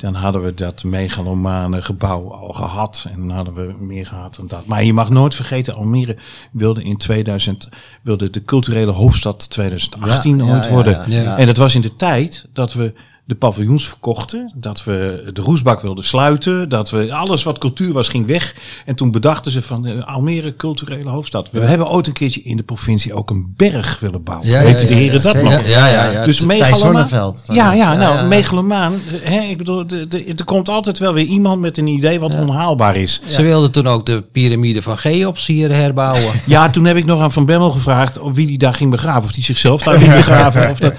dan 0.00 0.14
hadden 0.14 0.42
we 0.42 0.54
dat 0.54 0.84
megalomane 0.84 1.82
gebouw 1.82 2.32
al 2.32 2.52
gehad. 2.52 3.06
En 3.12 3.26
dan 3.26 3.36
hadden 3.36 3.54
we 3.54 3.74
meer 3.84 4.06
gehad 4.06 4.34
dan 4.34 4.46
dat. 4.46 4.66
Maar 4.66 4.84
je 4.84 4.92
mag 4.92 5.10
nooit 5.10 5.34
vergeten, 5.34 5.74
Almere 5.74 6.16
wilde 6.52 6.82
in 6.82 6.96
2000, 6.96 7.68
wilde 8.02 8.30
de 8.30 8.44
culturele 8.44 8.92
hoofdstad 8.92 9.50
2018 9.50 10.36
Ja, 10.36 10.44
ja, 10.44 10.52
ooit 10.52 10.64
ja, 10.64 10.70
worden. 10.70 11.10
ja. 11.10 11.36
En 11.38 11.46
dat 11.46 11.56
was 11.56 11.74
in 11.74 11.80
de 11.80 11.96
tijd 11.96 12.46
dat 12.52 12.72
we 12.72 12.92
de 13.30 13.36
paviljoens 13.36 13.88
verkochten, 13.88 14.52
dat 14.56 14.84
we 14.84 15.30
de 15.32 15.40
roesbak 15.40 15.80
wilden 15.80 16.04
sluiten, 16.04 16.68
dat 16.68 16.90
we 16.90 17.12
alles 17.12 17.42
wat 17.42 17.58
cultuur 17.58 17.92
was 17.92 18.08
ging 18.08 18.26
weg. 18.26 18.54
En 18.86 18.94
toen 18.94 19.10
bedachten 19.10 19.52
ze 19.52 19.62
van 19.62 19.82
de 19.82 20.04
Almere 20.04 20.56
culturele 20.56 21.10
hoofdstad. 21.10 21.48
We 21.52 21.60
hebben 21.60 21.88
ooit 21.88 22.06
een 22.06 22.12
keertje 22.12 22.42
in 22.42 22.56
de 22.56 22.62
provincie 22.62 23.14
ook 23.14 23.30
een 23.30 23.54
berg 23.56 24.00
willen 24.00 24.22
bouwen. 24.22 24.48
Ja, 24.48 24.60
ja, 24.60 24.64
Weten 24.64 24.86
de 24.86 24.94
ja, 24.94 25.00
heren 25.00 25.16
ja, 25.16 25.32
dat 25.32 25.42
nog? 25.42 25.66
Ja, 25.66 25.86
ja, 25.86 26.10
ja. 26.10 26.24
Dus 26.24 26.40
megalomaan. 26.40 27.08
Ja, 27.46 27.72
ja, 27.72 27.94
nou, 27.94 28.14
Ja, 28.14 28.20
ja. 28.20 28.26
megalomaan. 28.26 28.92
Hè, 29.22 29.40
ik 29.40 29.58
bedoel, 29.58 29.86
de, 29.86 30.08
de, 30.08 30.24
er 30.24 30.44
komt 30.44 30.68
altijd 30.68 30.98
wel 30.98 31.12
weer 31.12 31.24
iemand 31.24 31.60
met 31.60 31.78
een 31.78 31.86
idee 31.86 32.20
wat 32.20 32.34
onhaalbaar 32.34 32.96
is. 32.96 33.20
Ze 33.26 33.42
wilden 33.42 33.70
toen 33.70 33.86
ook 33.86 34.06
de 34.06 34.22
piramide 34.32 34.82
van 34.82 34.96
Cheops 34.96 35.46
hier 35.46 35.74
herbouwen. 35.74 36.32
Ja, 36.46 36.70
toen 36.70 36.84
heb 36.84 36.96
ik 36.96 37.04
nog 37.04 37.20
aan 37.20 37.32
Van 37.32 37.46
Bemmel 37.46 37.70
gevraagd 37.70 38.18
of 38.18 38.34
wie 38.34 38.46
die 38.46 38.58
daar 38.58 38.74
ging 38.74 38.90
begraven. 38.90 39.24
Of 39.24 39.32
die 39.32 39.44
zichzelf 39.44 39.82
daar 39.82 39.98
ging 39.98 40.14
begraven. 40.24 40.70
Of 40.70 40.78
dat. 40.78 40.94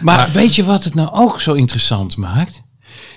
Maar 0.00 0.28
weet 0.32 0.54
je 0.54 0.64
wat 0.64 0.84
het 0.84 0.94
nou 0.94 1.08
ook 1.12 1.40
zo 1.40 1.52
interessant 1.52 1.71
maakt? 2.16 2.62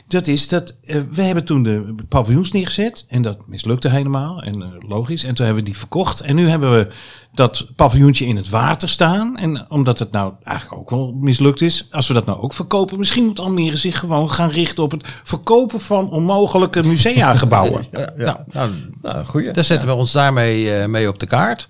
Dat 0.07 0.27
is 0.27 0.47
dat 0.47 0.77
eh, 0.83 1.01
we 1.11 1.21
hebben 1.21 1.45
toen 1.45 1.63
de 1.63 1.95
paviljoens 2.09 2.51
neergezet. 2.51 3.05
En 3.07 3.21
dat 3.21 3.37
mislukte 3.47 3.89
helemaal. 3.89 4.41
En 4.41 4.61
eh, 4.61 4.69
logisch. 4.79 5.23
En 5.23 5.35
toen 5.35 5.45
hebben 5.45 5.63
we 5.63 5.69
die 5.69 5.79
verkocht. 5.79 6.21
En 6.21 6.35
nu 6.35 6.49
hebben 6.49 6.71
we 6.71 6.93
dat 7.33 7.65
paviljoentje 7.75 8.25
in 8.25 8.35
het 8.35 8.49
water 8.49 8.89
staan. 8.89 9.37
En 9.37 9.71
omdat 9.71 9.99
het 9.99 10.11
nou 10.11 10.33
eigenlijk 10.43 10.81
ook 10.81 10.89
wel 10.89 11.11
mislukt 11.19 11.61
is. 11.61 11.87
Als 11.91 12.07
we 12.07 12.13
dat 12.13 12.25
nou 12.25 12.41
ook 12.41 12.53
verkopen. 12.53 12.97
Misschien 12.99 13.25
moet 13.25 13.39
Almere 13.39 13.75
zich 13.75 13.99
gewoon 13.99 14.31
gaan 14.31 14.49
richten 14.49 14.83
op 14.83 14.91
het 14.91 15.07
verkopen 15.23 15.79
van 15.79 16.09
onmogelijke 16.09 16.83
museagebouwen. 16.83 17.85
Ja, 17.91 18.13
nou, 18.15 18.37
nou, 18.51 18.71
Nou, 19.01 19.25
goeie. 19.25 19.51
dan 19.51 19.63
zetten 19.63 19.87
we 19.87 19.93
ons 19.93 20.11
daarmee 20.11 20.71
eh, 20.71 20.87
mee 20.87 21.07
op 21.07 21.19
de 21.19 21.27
kaart. 21.27 21.69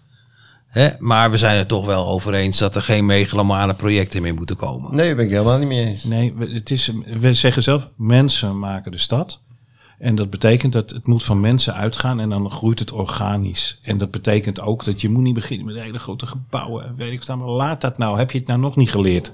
Hè? 0.75 0.89
Maar 0.99 1.31
we 1.31 1.37
zijn 1.37 1.57
het 1.57 1.67
toch 1.67 1.85
wel 1.85 2.07
over 2.07 2.33
eens 2.33 2.57
dat 2.57 2.75
er 2.75 2.81
geen 2.81 3.05
megalomane 3.05 3.73
projecten 3.75 4.21
meer 4.21 4.33
moeten 4.33 4.55
komen. 4.55 4.95
Nee, 4.95 5.05
daar 5.07 5.15
ben 5.15 5.25
ik 5.25 5.31
helemaal 5.31 5.57
niet 5.57 5.67
mee 5.67 5.85
eens. 5.85 6.03
Nee, 6.03 6.33
we- 6.37 6.49
het 6.53 6.71
is, 6.71 6.91
we 7.19 7.33
zeggen 7.33 7.63
zelf, 7.63 7.89
mensen 7.97 8.59
maken 8.59 8.91
de 8.91 8.97
stad. 8.97 9.41
En 9.99 10.15
dat 10.15 10.29
betekent 10.29 10.73
dat 10.73 10.89
het 10.89 11.07
moet 11.07 11.23
van 11.23 11.39
mensen 11.39 11.73
uitgaan 11.73 12.19
en 12.19 12.29
dan 12.29 12.51
groeit 12.51 12.79
het 12.79 12.91
organisch. 12.91 13.79
En 13.83 13.97
dat 13.97 14.11
betekent 14.11 14.59
ook 14.61 14.83
dat 14.85 15.01
je 15.01 15.09
moet 15.09 15.23
niet 15.23 15.33
beginnen 15.33 15.65
met 15.65 15.75
hele 15.83 15.99
grote 15.99 16.27
gebouwen. 16.27 16.85
en 16.85 16.95
Weet 16.97 17.11
ik 17.11 17.23
wat, 17.23 17.37
maar 17.37 17.47
laat 17.47 17.81
dat 17.81 17.97
nou. 17.97 18.17
Heb 18.17 18.31
je 18.31 18.37
het 18.37 18.47
nou 18.47 18.59
nog 18.59 18.75
niet 18.75 18.89
geleerd? 18.91 19.33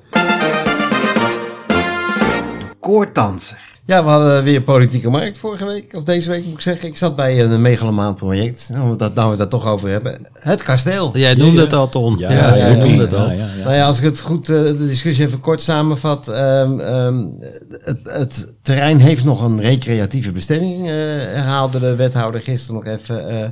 Koordanser. 2.79 3.70
Ja, 3.85 4.03
we 4.03 4.09
hadden 4.09 4.43
weer 4.43 4.61
politieke 4.61 5.09
markt 5.09 5.37
vorige 5.37 5.65
week, 5.65 5.93
of 5.93 6.03
deze 6.03 6.29
week 6.29 6.43
moet 6.45 6.53
ik 6.53 6.61
zeggen. 6.61 6.87
Ik 6.87 6.97
zat 6.97 7.15
bij 7.15 7.43
een 7.43 7.61
megalomaan 7.61 8.15
project, 8.15 8.69
nou, 8.73 8.97
dat, 8.97 9.13
nou 9.15 9.31
we 9.31 9.37
dat 9.37 9.49
toch 9.49 9.67
over 9.67 9.89
hebben. 9.89 10.27
Het 10.33 10.63
kasteel. 10.63 11.17
Jij 11.17 11.33
noemde 11.33 11.61
het 11.61 11.73
al, 11.73 11.89
Ton. 11.89 12.17
Ja, 12.17 12.31
ja, 12.31 12.57
jij 12.57 12.69
ja, 12.69 12.75
noemde 12.75 12.95
ja, 12.95 13.01
het 13.01 13.13
al. 13.13 13.25
ja, 13.31 13.33
ja. 13.33 13.63
Nou 13.63 13.75
ja, 13.75 13.85
als 13.85 13.97
ik 13.97 14.03
het 14.03 14.19
goed, 14.19 14.49
eh, 14.49 14.63
de 14.63 14.87
discussie 14.87 15.25
even 15.25 15.39
kort 15.39 15.61
samenvat. 15.61 16.27
ehm, 16.27 16.79
ehm, 16.79 17.23
het, 17.69 17.99
het 18.03 18.53
terrein 18.61 18.99
heeft 18.99 19.23
nog 19.23 19.43
een 19.43 19.61
recreatieve 19.61 20.31
bestemming, 20.31 20.85
eh, 20.87 20.93
herhaalde 20.93 21.79
de 21.79 21.95
wethouder 21.95 22.41
gisteren 22.41 22.83
nog 22.83 22.93
even. 22.93 23.29
eh. 23.29 23.49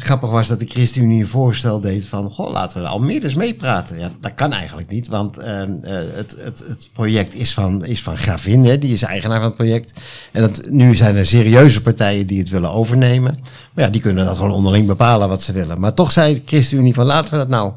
Grappig 0.00 0.30
was 0.30 0.48
dat 0.48 0.58
de 0.58 0.66
ChristenUnie 0.68 1.20
een 1.20 1.28
voorstel 1.28 1.80
deed 1.80 2.06
van, 2.06 2.30
goh, 2.30 2.52
laten 2.52 2.82
we 2.82 3.20
eens 3.22 3.34
meepraten. 3.34 3.98
Ja, 3.98 4.10
dat 4.20 4.34
kan 4.34 4.52
eigenlijk 4.52 4.88
niet, 4.88 5.08
want 5.08 5.38
ehm, 5.38 5.72
eh, 5.82 5.92
het, 5.92 6.36
het, 6.38 6.64
het 6.68 6.88
project 6.92 7.34
is 7.34 7.52
van, 7.52 7.84
is 7.84 8.02
van 8.02 8.16
Gravin, 8.16 8.64
hè, 8.64 8.78
die 8.78 8.92
is 8.92 9.02
eigenaar 9.02 9.38
van 9.38 9.46
het 9.46 9.56
project. 9.56 9.92
En 10.32 10.40
dat, 10.40 10.68
nu 10.70 10.94
zijn 10.94 11.16
er 11.16 11.26
serieuze 11.26 11.82
partijen 11.82 12.26
die 12.26 12.38
het 12.38 12.48
willen 12.48 12.70
overnemen. 12.70 13.38
Maar 13.72 13.84
ja, 13.84 13.90
die 13.90 14.00
kunnen 14.00 14.24
dat 14.24 14.36
gewoon 14.36 14.52
onderling 14.52 14.86
bepalen 14.86 15.28
wat 15.28 15.42
ze 15.42 15.52
willen. 15.52 15.80
Maar 15.80 15.94
toch 15.94 16.10
zei 16.10 16.34
de 16.34 16.42
ChristenUnie 16.44 16.94
van, 16.94 17.06
laten 17.06 17.32
we 17.32 17.38
dat 17.38 17.48
nou... 17.48 17.72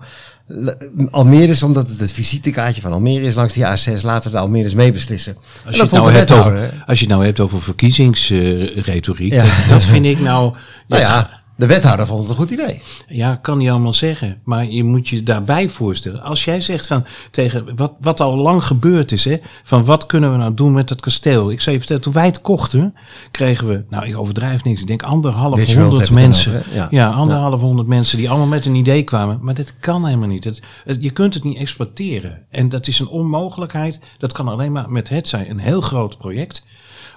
Almere 1.12 1.48
is, 1.48 1.64
omdat 1.64 1.90
het 1.90 2.00
het 2.00 2.12
visitekaartje 2.12 2.82
van 2.82 2.94
Almere 2.94 3.26
is 3.26 3.36
langs 3.36 3.54
die 3.54 3.64
A6, 3.64 4.02
laten 4.02 4.32
we 4.32 4.38
de 4.38 4.44
Almere 4.44 4.64
eens 4.64 4.74
meebeslissen. 4.74 5.36
Als 5.36 5.46
En 5.66 5.72
je, 5.72 5.78
dat 5.78 5.92
het 5.92 6.00
nou 6.00 6.12
de 6.12 6.18
hebt 6.18 6.32
over, 6.32 6.84
als 6.86 7.00
je 7.00 7.06
het 7.06 7.14
nou 7.14 7.26
hebt 7.26 7.40
over 7.40 7.62
verkiezingsretoriek, 7.62 9.32
Ja. 9.32 9.44
dat, 9.44 9.70
dat 9.70 9.84
vind 9.84 10.06
ik 10.06 10.20
nou... 10.20 10.54
Nou 10.88 11.02
ja, 11.02 11.43
de 11.56 11.66
wethouder 11.66 12.08
vond 12.08 12.20
het 12.20 12.30
een 12.30 12.36
goed 12.36 12.52
idee. 12.52 12.82
Ja, 13.08 13.36
kan 13.36 13.58
niet 13.58 13.70
allemaal 13.70 13.94
zeggen. 13.94 14.42
Maar 14.44 14.66
je 14.66 14.84
moet 14.84 15.08
je 15.08 15.24
daarbij 15.24 15.70
voorstellen. 15.70 16.22
Als 16.22 16.46
jij 16.46 16.62
zegt 16.62 16.88
van 16.88 17.06
tegen 17.32 17.76
wat, 17.76 17.94
wat 18.00 18.22
al 18.22 18.36
lang 18.36 18.66
gebeurd 18.66 19.12
is, 19.12 19.26
hè, 19.26 19.38
van 19.64 19.86
wat 19.86 20.06
kunnen 20.06 20.32
we 20.32 20.38
nou 20.38 20.54
doen 20.54 20.74
met 20.74 20.88
dat 20.88 21.02
kasteel? 21.02 21.52
Ik 21.52 21.62
zou 21.62 21.72
je 21.72 21.78
vertellen, 21.78 22.04
toen 22.04 22.14
wij 22.14 22.26
het 22.26 22.42
kochten, 22.42 22.96
kregen 23.32 23.68
we, 23.68 23.84
nou 23.90 24.06
ik 24.06 24.18
overdrijf 24.18 24.64
niks, 24.64 24.82
ik 24.82 24.88
denk 24.88 25.04
anderhalf 25.04 25.74
honderd 25.76 26.12
mensen. 26.12 26.56
over, 26.56 26.68
ja. 26.74 26.88
Ja. 26.92 27.10
anderhalf 27.10 27.62
honderd 27.62 27.88
mensen 27.88 28.18
die 28.18 28.30
allemaal 28.30 28.48
met 28.48 28.66
een 28.66 28.76
idee 28.76 29.04
kwamen. 29.04 29.40
Maar 29.42 29.54
dat 29.56 29.74
kan 29.80 30.06
helemaal 30.06 30.28
niet. 30.28 30.62
Je 31.00 31.12
kunt 31.12 31.34
het 31.34 31.44
niet 31.44 31.58
exploiteren. 31.58 32.46
En 32.50 32.70
dat 32.70 32.88
is 32.88 33.00
een 33.00 33.08
onmogelijkheid. 33.08 34.00
Dat 34.18 34.32
kan 34.32 34.48
alleen 34.48 34.72
maar 34.72 34.90
met 34.90 35.10
het 35.10 35.28
zijn 35.28 35.50
een 35.50 35.60
heel 35.60 35.82
groot 35.82 36.18
project. 36.18 36.64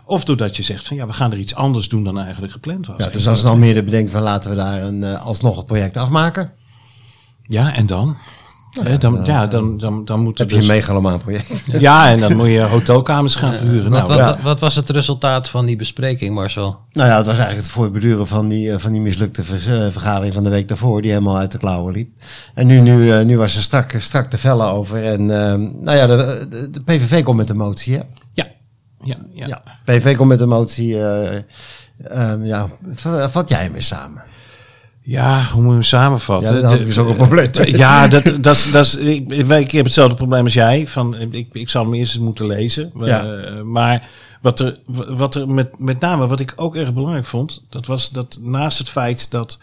Of 0.08 0.24
doordat 0.24 0.56
je 0.56 0.62
zegt 0.62 0.86
van 0.86 0.96
ja, 0.96 1.06
we 1.06 1.12
gaan 1.12 1.32
er 1.32 1.38
iets 1.38 1.54
anders 1.54 1.88
doen 1.88 2.04
dan 2.04 2.18
eigenlijk 2.18 2.52
gepland 2.52 2.86
was. 2.86 2.96
Ja, 2.98 3.08
dus 3.08 3.28
als 3.28 3.44
Almere 3.44 3.82
bedenkt 3.82 4.10
van 4.10 4.22
laten 4.22 4.50
we 4.50 4.56
daar 4.56 4.82
een, 4.82 5.04
eh, 5.04 5.26
alsnog 5.26 5.56
het 5.56 5.66
project 5.66 5.96
afmaken, 5.96 6.52
Ja, 7.42 7.74
en 7.74 7.86
dan? 7.86 8.16
Hè, 8.80 8.98
dan, 8.98 9.20
ja, 9.24 9.46
dan, 9.46 9.78
dan, 9.78 10.04
dan 10.04 10.20
moet 10.20 10.38
heb 10.38 10.48
je 10.48 10.54
een 10.54 10.60
dus- 10.60 10.70
megalomaan 10.70 11.18
project. 11.18 11.64
Ja, 11.80 12.10
en 12.10 12.18
dan 12.20 12.36
moet 12.36 12.46
je 12.48 12.60
hotelkamers 12.60 13.34
gaan 13.34 13.52
verhuren. 13.52 13.90
Wat, 13.90 13.98
Nou, 13.98 14.08
wat, 14.08 14.16
ja. 14.18 14.26
wat, 14.26 14.42
wat 14.42 14.60
was 14.60 14.74
het 14.74 14.90
resultaat 14.90 15.48
van 15.48 15.66
die 15.66 15.76
bespreking, 15.76 16.34
Marcel? 16.34 16.78
Nou 16.92 17.08
ja, 17.08 17.16
het 17.16 17.26
was 17.26 17.34
eigenlijk 17.36 17.66
het 17.66 17.74
voorbeduren 17.76 18.26
van 18.26 18.48
die, 18.48 18.72
eh, 18.72 18.78
van 18.78 18.92
die 18.92 19.00
mislukte 19.00 19.44
ver- 19.44 19.84
eh, 19.86 19.90
vergadering 19.92 20.34
van 20.34 20.44
de 20.44 20.50
week 20.50 20.68
daarvoor, 20.68 21.02
die 21.02 21.10
helemaal 21.10 21.36
uit 21.36 21.52
de 21.52 21.58
klauwen 21.58 21.92
liep. 21.92 22.08
En 22.54 22.66
nu, 22.66 22.80
nu, 22.80 23.10
eh, 23.12 23.24
nu 23.24 23.38
was 23.38 23.56
er 23.56 23.62
strak, 23.62 23.94
strak 23.98 24.30
de 24.30 24.38
vellen 24.38 24.66
over. 24.70 25.04
En 25.04 25.20
eh, 25.20 25.54
nou 25.80 25.96
ja, 25.96 26.06
de, 26.06 26.46
de, 26.50 26.70
de 26.70 26.80
PVV 26.82 27.22
komt 27.22 27.36
met 27.36 27.50
een 27.50 27.56
motie, 27.56 27.94
hè? 27.94 28.00
Ja, 29.06 29.16
ja, 29.32 29.46
ja. 29.46 29.46
Ja. 29.46 29.62
PVV 29.84 30.16
komt 30.16 30.28
met 30.28 30.40
een 30.40 30.48
motie. 30.48 31.00
eh 31.02 31.42
ehm, 32.10 32.44
ja, 32.44 32.68
vat 33.30 33.48
jij 33.48 33.62
hem 33.62 33.74
eens 33.74 33.86
samen? 33.86 34.22
Ja, 35.02 35.42
hoe 35.44 35.58
moet 35.60 35.66
je 35.68 35.72
hem 35.72 35.82
samenvatten? 35.82 36.54
Ja, 36.56 36.60
dat 36.62 36.80
ik 36.80 36.86
dus 36.86 36.98
ook 36.98 37.08
een 37.08 37.16
probleem. 37.16 37.50
Ja, 37.76 38.08
dat, 38.08 38.32
dat, 38.40 38.56
is- 38.56 38.70
dat 38.70 38.84
is, 38.86 38.96
ik, 38.96 39.32
ik, 39.32 39.48
ik 39.48 39.70
heb 39.70 39.84
hetzelfde 39.84 40.14
probleem 40.14 40.44
als 40.44 40.54
jij. 40.54 40.86
Van, 40.86 41.16
ik, 41.30 41.48
ik 41.52 41.68
zal 41.68 41.84
hem 41.84 41.94
eerst 41.94 42.14
eens 42.14 42.24
moeten 42.24 42.46
lezen. 42.46 42.90
Ja. 42.94 43.24
Eh, 43.24 43.62
maar 43.62 44.08
wat 44.42 44.60
er, 44.60 44.78
wat 45.08 45.34
er 45.34 45.48
met, 45.48 45.78
met 45.78 46.00
name, 46.00 46.26
wat 46.26 46.40
ik 46.40 46.52
ook 46.56 46.76
erg 46.76 46.94
belangrijk 46.94 47.26
vond, 47.26 47.64
dat 47.70 47.86
was 47.86 48.10
dat 48.10 48.38
naast 48.40 48.78
het 48.78 48.88
feit 48.88 49.30
dat 49.30 49.58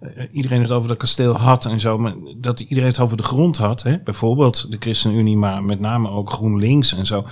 eh, 0.00 0.24
iedereen 0.30 0.62
het 0.62 0.70
over 0.70 0.88
dat 0.88 0.96
kasteel 0.96 1.34
had 1.36 1.64
en 1.64 1.80
zo, 1.80 1.98
maar 1.98 2.14
dat 2.36 2.60
iedereen 2.60 2.88
het 2.90 2.98
over 3.00 3.16
de 3.16 3.22
grond 3.22 3.56
had. 3.56 3.82
Hè? 3.82 3.98
Bijvoorbeeld 4.04 4.66
de 4.70 4.76
ChristenUnie, 4.80 5.36
maar 5.36 5.62
met 5.64 5.80
name 5.80 6.10
ook 6.10 6.30
GroenLinks 6.32 6.94
en 6.94 7.06
zo. 7.06 7.26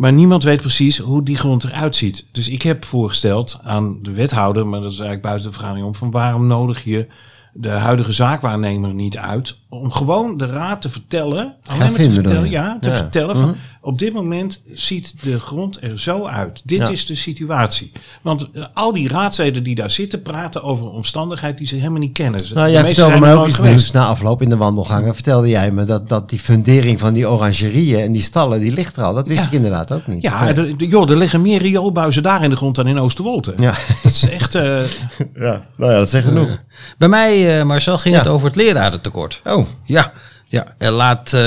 Maar 0.00 0.12
niemand 0.12 0.42
weet 0.42 0.60
precies 0.60 0.98
hoe 0.98 1.22
die 1.22 1.36
grond 1.36 1.64
eruit 1.64 1.96
ziet. 1.96 2.26
Dus 2.32 2.48
ik 2.48 2.62
heb 2.62 2.84
voorgesteld 2.84 3.58
aan 3.62 3.98
de 4.02 4.10
wethouder, 4.10 4.66
maar 4.66 4.80
dat 4.80 4.92
is 4.92 4.98
eigenlijk 4.98 5.26
buiten 5.26 5.46
de 5.46 5.52
vergadering 5.52 5.86
om, 5.86 5.94
van 5.94 6.10
waarom 6.10 6.46
nodig 6.46 6.84
je 6.84 7.06
de 7.52 7.68
huidige 7.68 8.12
zaakwaarnemer 8.12 8.94
niet 8.94 9.16
uit 9.16 9.58
om 9.68 9.92
gewoon 9.92 10.36
de 10.38 10.46
raad 10.46 10.80
te 10.82 10.88
vertellen, 10.90 11.54
alleen 11.66 11.78
maar 11.78 12.00
te 12.00 12.10
vertellen, 12.10 12.50
ja. 12.50 12.78
te 12.80 12.88
Ja. 12.88 12.94
vertellen 12.94 13.36
van 13.36 13.48
Mhm. 13.48 13.58
op 13.80 13.98
dit 13.98 14.12
moment 14.12 14.62
ziet 14.72 15.14
de 15.22 15.40
grond 15.40 15.82
er 15.82 16.00
zo 16.00 16.24
uit. 16.26 16.62
Dit 16.64 16.78
Ja. 16.78 16.88
is 16.88 17.06
de 17.06 17.14
situatie. 17.14 17.92
Want 18.22 18.48
eh, 18.52 18.64
al 18.74 18.92
die 18.92 19.08
raadsleden 19.08 19.62
die 19.62 19.74
daar 19.74 19.90
zitten 19.90 20.22
praten 20.22 20.62
over 20.62 20.86
een 20.86 20.92
omstandigheid 20.92 21.58
die 21.58 21.66
ze 21.66 21.74
helemaal 21.74 21.98
niet 21.98 22.12
kennen. 22.12 22.40
Nou, 22.54 22.66
de 22.66 22.72
jij 22.72 22.84
vertelde 22.84 23.20
me 23.20 23.32
ook 23.34 23.46
iets 23.46 23.54
geweest. 23.56 23.74
nieuws 23.74 23.90
na 23.90 24.06
afloop 24.06 24.42
in 24.42 24.48
de 24.48 24.56
wandelgangen. 24.56 25.14
Vertelde 25.14 25.48
jij 25.48 25.70
me 25.70 25.84
dat, 25.84 26.08
dat 26.08 26.30
die 26.30 26.38
fundering 26.38 26.98
van 27.00 27.14
die 27.14 27.28
orangerieën 27.28 28.00
en 28.00 28.12
die 28.12 28.22
stallen, 28.22 28.60
die 28.60 28.72
ligt 28.72 28.96
er 28.96 29.02
al. 29.04 29.14
Dat 29.14 29.28
wist 29.28 29.40
Ja. 29.40 29.46
ik 29.46 29.52
inderdaad 29.52 29.92
ook 29.92 30.06
niet. 30.06 30.22
Ja, 30.22 30.44
Nee. 30.44 30.52
de- 30.54 30.76
de- 30.76 30.86
joh, 30.88 31.10
er 31.10 31.16
liggen 31.16 31.42
meer 31.42 31.58
rioolbuizen 31.62 32.22
daar 32.22 32.42
in 32.44 32.50
de 32.50 32.56
grond 32.56 32.74
dan 32.74 32.86
in 32.86 32.98
Oosterwold. 32.98 33.46
hè. 33.46 33.52
ja. 33.56 33.74
Dat 34.02 34.12
is 34.12 34.28
echt... 34.28 34.54
eh, 34.54 34.62
ja. 35.46 35.66
Nou 35.76 35.92
ja, 35.92 35.98
dat 35.98 36.10
zegt 36.10 36.26
genoeg. 36.26 36.58
Bij 36.98 37.08
mij, 37.08 37.58
eh, 37.58 37.64
Marcel, 37.66 37.98
ging 37.98 38.14
Ja. 38.14 38.20
het 38.20 38.30
over 38.30 38.46
het 38.46 38.56
lerarentekort. 38.56 39.40
Oh, 39.44 39.66
Ja, 39.84 40.12
ja. 40.46 40.74
en 40.78 40.92
laat 40.92 41.32
eh, 41.32 41.40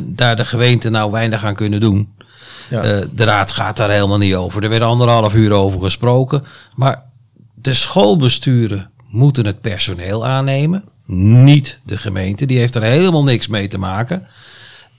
daar 0.00 0.36
de 0.36 0.44
gemeente 0.44 0.90
nou 0.90 1.10
weinig 1.10 1.44
aan 1.44 1.54
kunnen 1.54 1.80
doen. 1.80 2.12
Ja. 2.70 2.82
Eh, 2.82 3.06
de 3.12 3.24
raad 3.24 3.52
gaat 3.52 3.76
daar 3.76 3.90
helemaal 3.90 4.18
niet 4.18 4.34
over. 4.34 4.62
Er 4.62 4.68
werd 4.68 4.82
anderhalf 4.82 5.34
uur 5.34 5.52
over 5.52 5.80
gesproken. 5.80 6.44
Maar 6.74 7.02
de 7.54 7.74
schoolbesturen 7.74 8.90
moeten 9.10 9.46
het 9.46 9.60
personeel 9.60 10.26
aannemen. 10.26 10.84
Niet 11.06 11.78
de 11.84 11.98
gemeente. 11.98 12.46
Die 12.46 12.58
heeft 12.58 12.74
er 12.74 12.82
helemaal 12.82 13.24
niks 13.24 13.46
mee 13.46 13.68
te 13.68 13.78
maken. 13.78 14.26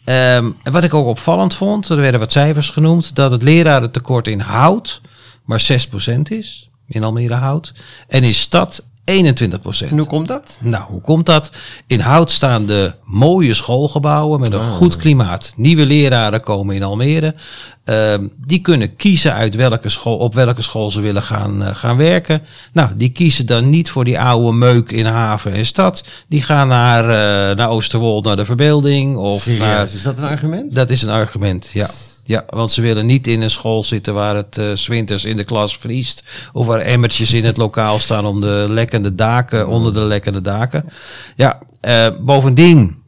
Ehm, 0.04 0.50
en 0.64 0.72
wat 0.72 0.84
ik 0.84 0.94
ook 0.94 1.06
opvallend 1.08 1.56
vond, 1.56 1.90
er 1.90 1.98
werden 1.98 2.20
wat 2.20 2.32
cijfers 2.32 2.70
genoemd, 2.70 3.16
dat 3.16 3.32
het 3.32 3.44
lerarentekort 3.44 4.28
in 4.28 4.40
hout 4.40 5.02
maar 5.46 5.60
6% 5.60 6.32
is. 6.32 6.70
In 6.88 7.04
Almere 7.04 7.34
hout. 7.34 7.74
En 8.08 8.24
in 8.24 8.34
stad 8.36 8.84
21%. 9.06 9.90
en 9.90 9.98
hoe 9.98 10.08
komt 10.08 10.28
dat? 10.28 10.58
Nou, 10.62 10.84
hoe 10.88 11.02
komt 11.02 11.26
dat? 11.26 11.50
In 11.88 12.00
Hout 12.00 12.32
staan 12.32 12.66
de 12.66 12.94
mooie 13.04 13.54
schoolgebouwen 13.54 14.40
met 14.40 14.52
een 14.54 14.60
Ah. 14.60 14.72
goed 14.76 14.96
klimaat. 14.96 15.54
Nieuwe 15.56 15.86
leraren 15.86 16.42
komen 16.42 16.76
in 16.76 16.84
Almere. 16.84 17.36
Ehm, 17.84 18.28
die 18.46 18.60
kunnen 18.60 18.96
kiezen 18.96 19.34
uit 19.34 19.56
welke 19.56 19.90
school, 19.90 20.18
op 20.18 20.34
welke 20.34 20.62
school 20.62 20.92
ze 20.92 21.02
willen 21.02 21.22
gaan, 21.22 21.64
eh, 21.64 21.76
gaan 21.76 21.98
werken. 21.98 22.42
Nou, 22.74 22.90
die 22.98 23.10
kiezen 23.10 23.46
dan 23.46 23.70
niet 23.70 23.90
voor 23.90 24.04
die 24.06 24.20
oude 24.20 24.52
meuk 24.58 24.92
in 24.92 25.06
haven 25.06 25.52
en 25.54 25.66
stad. 25.66 26.04
Die 26.28 26.42
gaan 26.42 26.68
naar, 26.68 27.04
eh, 27.04 27.56
naar 27.56 27.70
Oosterwold, 27.70 28.26
naar 28.26 28.36
de 28.36 28.46
verbeelding. 28.46 29.18
Of 29.18 29.48
naar, 29.60 29.86
is 29.94 30.02
dat 30.04 30.18
een 30.18 30.24
argument? 30.28 30.76
dat 30.76 30.90
is 30.90 31.02
een 31.02 31.10
argument, 31.10 31.70
ja. 31.74 31.88
Ja, 32.28 32.44
want 32.50 32.72
ze 32.72 32.82
willen 32.82 33.06
niet 33.06 33.28
in 33.28 33.42
een 33.42 33.50
school 33.50 33.84
zitten 33.84 34.14
waar 34.14 34.36
het 34.36 34.58
eh, 34.58 34.72
's 34.74 34.88
winters 34.88 35.26
in 35.26 35.36
de 35.36 35.44
klas 35.44 35.78
vriest. 35.78 36.24
Of 36.54 36.66
waar 36.66 36.80
emmertjes 36.80 37.34
in 37.34 37.46
het 37.46 37.58
lokaal 37.58 38.00
staan 38.00 38.26
om 38.26 38.42
de 38.42 38.66
lekkende 38.70 39.16
daken, 39.16 39.68
onder 39.68 39.94
de 39.94 40.00
lekkende 40.00 40.42
daken. 40.42 40.90
Ja, 41.36 41.60
eh, 41.82 42.08
bovendien, 42.20 43.04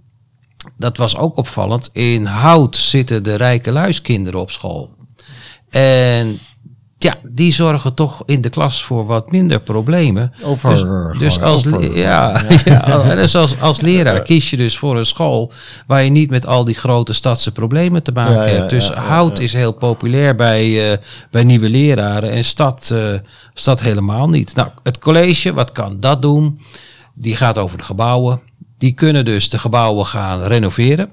dat 0.77 0.97
was 0.97 1.17
ook 1.17 1.37
opvallend. 1.37 1.89
In 1.93 2.25
Hout 2.25 2.75
zitten 2.75 3.23
de 3.23 3.35
rijke 3.35 3.71
luiskinderen 3.71 4.39
op 4.39 4.51
school. 4.51 4.95
En 5.69 6.39
ja, 6.99 7.15
die 7.23 7.51
zorgen 7.53 7.93
toch 7.93 8.23
in 8.25 8.41
de 8.41 8.49
klas 8.49 8.83
voor 8.83 9.05
wat 9.05 9.31
minder 9.31 9.59
problemen. 9.59 10.33
Over- 10.43 10.69
dus, 11.11 11.19
dus 11.19 11.41
als, 11.41 11.67
over- 11.67 11.97
ja, 11.97 12.41
ja, 12.65 13.15
dus 13.15 13.35
als, 13.35 13.59
als 13.61 13.81
leraar 13.81 14.21
kies 14.21 14.49
je 14.49 14.57
dus 14.57 14.77
voor 14.77 14.97
een 14.97 15.05
school 15.05 15.51
waar 15.87 16.03
je 16.03 16.09
niet 16.09 16.29
met 16.29 16.45
al 16.45 16.63
die 16.63 16.75
grote 16.75 17.13
stadse 17.13 17.51
problemen 17.51 18.03
te 18.03 18.11
maken 18.11 18.33
Ja, 18.33 18.57
hebt. 18.57 18.69
Dus 18.69 18.89
hout 18.89 19.39
is 19.39 19.53
heel 19.53 19.71
populair 19.73 20.35
bij, 20.35 20.91
eh, 20.91 20.97
bij 21.31 21.43
nieuwe 21.43 21.69
leraren 21.69 22.31
en 22.31 22.43
stad, 22.43 22.89
eh, 22.93 23.13
stad 23.53 23.81
helemaal 23.81 24.29
niet. 24.29 24.55
Nou, 24.55 24.69
het 24.83 24.99
college, 24.99 25.53
wat 25.53 25.71
kan 25.71 25.99
dat 25.99 26.21
doen? 26.21 26.59
Die 27.13 27.35
gaat 27.35 27.57
over 27.57 27.77
de 27.77 27.83
gebouwen. 27.83 28.41
Die 28.77 28.93
kunnen 28.93 29.25
dus 29.25 29.49
de 29.49 29.59
gebouwen 29.59 30.05
gaan 30.05 30.41
renoveren 30.41 31.11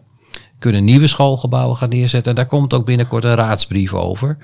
kunnen 0.65 0.85
nieuwe 0.85 1.07
schoolgebouwen 1.07 1.77
gaan 1.77 1.89
neerzetten. 1.89 2.31
En 2.31 2.37
daar 2.37 2.47
komt 2.47 2.75
ook 2.75 2.85
binnenkort 2.85 3.25
een 3.25 3.35
raadsbrief 3.35 3.95
over. 3.95 4.37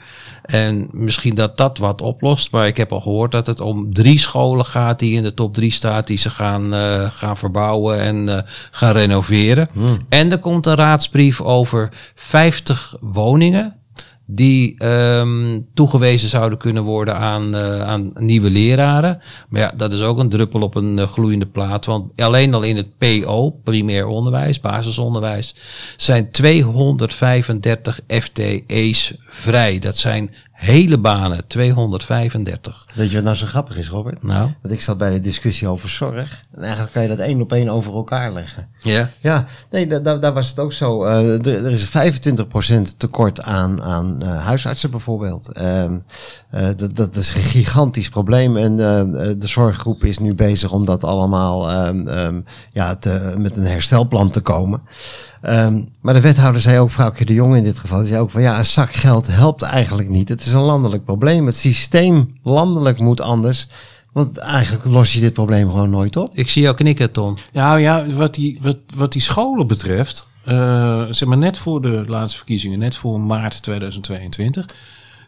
En 0.43 0.89
misschien 0.91 1.35
dat 1.35 1.57
dat 1.57 1.79
wat 1.79 2.03
oplost. 2.03 2.51
Maar 2.51 2.67
ik 2.67 2.77
heb 2.77 2.93
al 2.93 3.01
gehoord 3.01 3.33
dat 3.33 3.47
het 3.47 3.61
om 3.61 3.95
drie 3.95 4.19
scholen 4.19 4.65
gaat 4.65 4.99
die 4.99 5.17
in 5.17 5.23
de 5.23 5.35
top 5.35 5.55
drie 5.55 5.73
staat. 5.73 6.07
Die 6.07 6.19
ze 6.19 6.31
gaan, 6.31 6.75
eh, 6.75 7.11
gaan 7.11 7.37
verbouwen 7.37 8.01
en 8.01 8.29
eh, 8.29 8.43
gaan 8.71 8.93
renoveren. 8.93 9.69
En 10.09 10.31
er 10.31 10.39
komt 10.39 10.67
een 10.67 10.75
raadsbrief 10.75 11.41
over 11.41 11.89
50 12.15 12.97
woningen. 13.01 13.80
Die 14.33 14.75
ehm, 14.79 15.61
toegewezen 15.75 16.29
zouden 16.29 16.59
kunnen 16.59 16.83
worden 16.83 17.17
aan, 17.17 17.55
eh, 17.55 17.83
aan 17.83 18.11
nieuwe 18.15 18.51
leraren. 18.51 19.21
Maar 19.49 19.61
ja, 19.61 19.73
dat 19.77 19.93
is 19.93 20.01
ook 20.01 20.19
een 20.19 20.29
druppel 20.29 20.61
op 20.61 20.75
een 20.75 20.99
eh, 20.99 21.07
gloeiende 21.07 21.47
plaat. 21.47 21.87
Want 21.87 22.21
alleen 22.21 22.55
al 22.55 22.63
in 22.63 22.77
het 22.77 22.99
PO, 22.99 23.51
primair 23.51 24.07
onderwijs, 24.07 24.61
basisonderwijs, 24.61 25.55
zijn 25.97 26.31
235 26.31 28.01
FTE's 28.07 29.15
vrij. 29.29 29.79
Dat 29.79 29.97
zijn 29.97 30.35
Hele 30.61 30.99
banen, 30.99 31.47
235. 31.47 32.87
Weet 32.95 33.09
je 33.09 33.15
wat 33.15 33.25
nou 33.25 33.37
zo 33.37 33.47
grappig 33.47 33.79
is, 33.79 33.89
Robert? 33.89 34.23
Nou, 34.23 34.51
Want 34.63 34.75
ik 34.75 34.81
zat 34.81 34.99
bij 34.99 35.11
de 35.11 35.21
discussie 35.21 35.69
over 35.69 35.89
zorg. 35.89 36.43
En 36.55 36.63
eigenlijk 36.63 36.93
kan 36.93 37.03
je 37.03 37.09
dat 37.09 37.19
één 37.19 37.41
op 37.41 37.53
één 37.53 37.69
over 37.69 37.95
elkaar 37.95 38.33
leggen. 38.33 38.69
ja. 38.79 39.11
Ja, 39.21 39.47
nee, 39.71 39.87
da- 39.87 39.99
da- 39.99 40.17
daar 40.17 40.33
was 40.33 40.49
het 40.49 40.59
ook 40.59 40.73
zo. 40.73 41.05
Eh, 41.05 41.47
er, 41.47 41.65
er 41.65 41.71
is 41.71 41.85
25% 41.85 42.95
tekort 42.97 43.43
aan, 43.43 43.83
aan 43.83 44.23
eh, 44.23 44.45
huisartsen 44.45 44.91
bijvoorbeeld. 44.91 45.53
Ehm, 45.53 45.99
eh, 46.51 46.69
dat, 46.77 46.97
dat 46.97 47.17
is 47.17 47.35
een 47.35 47.41
gigantisch 47.43 48.09
probleem. 48.09 48.57
En 48.57 48.77
de 49.39 49.47
zorggroep 49.47 50.05
is 50.05 50.19
nu 50.19 50.35
bezig 50.35 50.73
om 50.73 50.85
dat 50.85 51.05
allemaal 51.05 51.71
ehm, 51.71 52.09
ehm, 52.09 52.41
ja, 52.73 52.97
te, 52.97 53.35
met 53.37 53.57
een 53.57 53.67
herstelplan 53.67 54.31
te 54.31 54.41
komen. 54.41 54.83
Ehm, 55.43 55.83
maar 56.01 56.15
de 56.15 56.21
wethouder 56.21 56.61
zei 56.61 56.79
ook, 56.79 56.91
vrouwtje 56.91 57.25
de 57.25 57.35
Jong 57.35 57.57
in 57.57 57.63
dit 57.63 57.79
geval, 57.79 57.99
die 57.99 58.07
zei 58.07 58.21
ook 58.21 58.31
van 58.31 58.43
ja, 58.43 58.59
een 58.59 58.67
zak 58.67 58.93
geld 58.93 59.27
helpt 59.27 59.63
eigenlijk 59.63 60.09
niet. 60.09 60.29
Het 60.29 60.47
is 60.47 60.53
een 60.53 60.61
landelijk 60.61 61.05
probleem. 61.05 61.47
Het 61.47 61.57
systeem 61.57 62.39
landelijk 62.43 62.99
moet 62.99 63.21
anders. 63.21 63.69
Want 64.13 64.39
eigenlijk 64.39 64.85
los 64.85 65.13
je 65.13 65.21
dit 65.21 65.33
probleem 65.33 65.71
gewoon 65.71 65.91
nooit 65.91 66.17
op. 66.17 66.31
Ik 66.33 66.49
zie 66.49 66.63
jou 66.63 66.75
knikken, 66.75 67.13
Ton. 67.13 67.39
Nou 67.53 67.81
ja, 67.81 68.07
wat 68.07 68.35
die, 68.35 68.59
wat, 68.63 68.77
wat 68.95 69.13
die 69.13 69.21
scholen 69.21 69.67
betreft, 69.67 70.27
eh, 70.45 71.03
zeg 71.11 71.29
maar 71.29 71.39
net 71.39 71.59
voor 71.59 71.83
de 71.83 72.05
laatste 72.07 72.37
verkiezingen, 72.37 72.79
net 72.79 72.97
voor 72.97 73.21
maart 73.21 73.63
2022, 73.63 74.67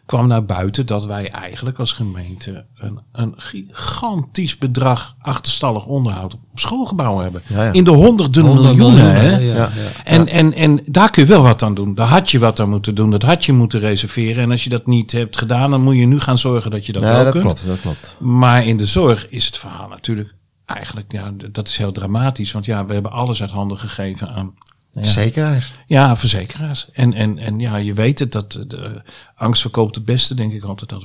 kwam 0.05 0.27
naar 0.27 0.45
buiten 0.45 0.85
dat 0.85 1.05
wij 1.05 1.29
eigenlijk 1.31 1.79
als 1.79 1.91
gemeente 1.91 2.65
een, 2.75 2.99
een 3.11 3.33
gigantisch 3.37 4.57
bedrag 4.57 5.15
achterstallig 5.19 5.85
onderhoud 5.85 6.33
op 6.33 6.39
schoolgebouwen 6.55 7.23
hebben. 7.23 7.41
Ja, 7.47 7.63
ja. 7.63 7.71
In 7.71 7.83
de 7.83 7.91
honderden 7.91 8.45
Honderd 8.45 8.75
miljoenen. 8.75 9.03
miljoenen, 9.03 9.21
hè? 9.31 9.37
ja, 9.37 9.53
Ja. 9.55 9.69
ja. 9.75 10.03
En, 10.03 10.27
en, 10.27 10.53
en 10.53 10.79
daar 10.85 11.11
kun 11.11 11.23
je 11.23 11.29
wel 11.29 11.41
wat 11.43 11.63
aan 11.63 11.73
doen. 11.73 11.95
Daar 11.95 12.07
had 12.07 12.31
je 12.31 12.39
wat 12.39 12.59
aan 12.59 12.69
moeten 12.69 12.95
doen. 12.95 13.11
Dat 13.11 13.23
had 13.23 13.45
je 13.45 13.53
moeten 13.53 13.79
reserveren. 13.79 14.43
En 14.43 14.51
als 14.51 14.63
je 14.63 14.69
dat 14.69 14.87
niet 14.87 15.11
hebt 15.11 15.37
gedaan, 15.37 15.71
dan 15.71 15.81
moet 15.83 15.95
je 15.95 16.05
nu 16.05 16.19
gaan 16.19 16.37
zorgen 16.37 16.71
dat 16.71 16.85
je 16.85 16.93
dat 16.93 17.03
Ja, 17.03 17.09
wel 17.13 17.23
dat 17.23 17.33
kunt. 17.33 17.45
klopt, 17.45 17.67
dat 17.67 17.79
klopt. 17.79 18.15
Maar 18.19 18.65
in 18.65 18.77
de 18.77 18.85
zorg 18.85 19.29
is 19.29 19.45
het 19.45 19.57
verhaal 19.57 19.87
natuurlijk 19.87 20.35
eigenlijk, 20.65 21.11
ja, 21.11 21.31
dat 21.51 21.67
is 21.67 21.77
heel 21.77 21.91
dramatisch. 21.91 22.51
Want 22.51 22.65
ja, 22.65 22.85
we 22.85 22.93
hebben 22.93 23.11
alles 23.11 23.41
uit 23.41 23.51
handen 23.51 23.77
gegeven 23.79 24.29
aan 24.29 24.53
Verzekeraars. 24.93 25.73
ja, 25.87 26.15
verzekeraars. 26.15 26.89
En, 26.91 27.13
en, 27.13 27.37
en 27.37 27.59
ja, 27.59 27.75
je 27.75 27.93
weet 27.93 28.19
het, 28.19 28.31
dat 28.31 28.51
de, 28.51 28.67
de 28.67 29.01
angst 29.35 29.61
verkoopt 29.61 29.95
het 29.95 30.05
beste, 30.05 30.35
denk 30.35 30.53
ik 30.53 30.63
altijd 30.63 30.93
als, 30.93 31.03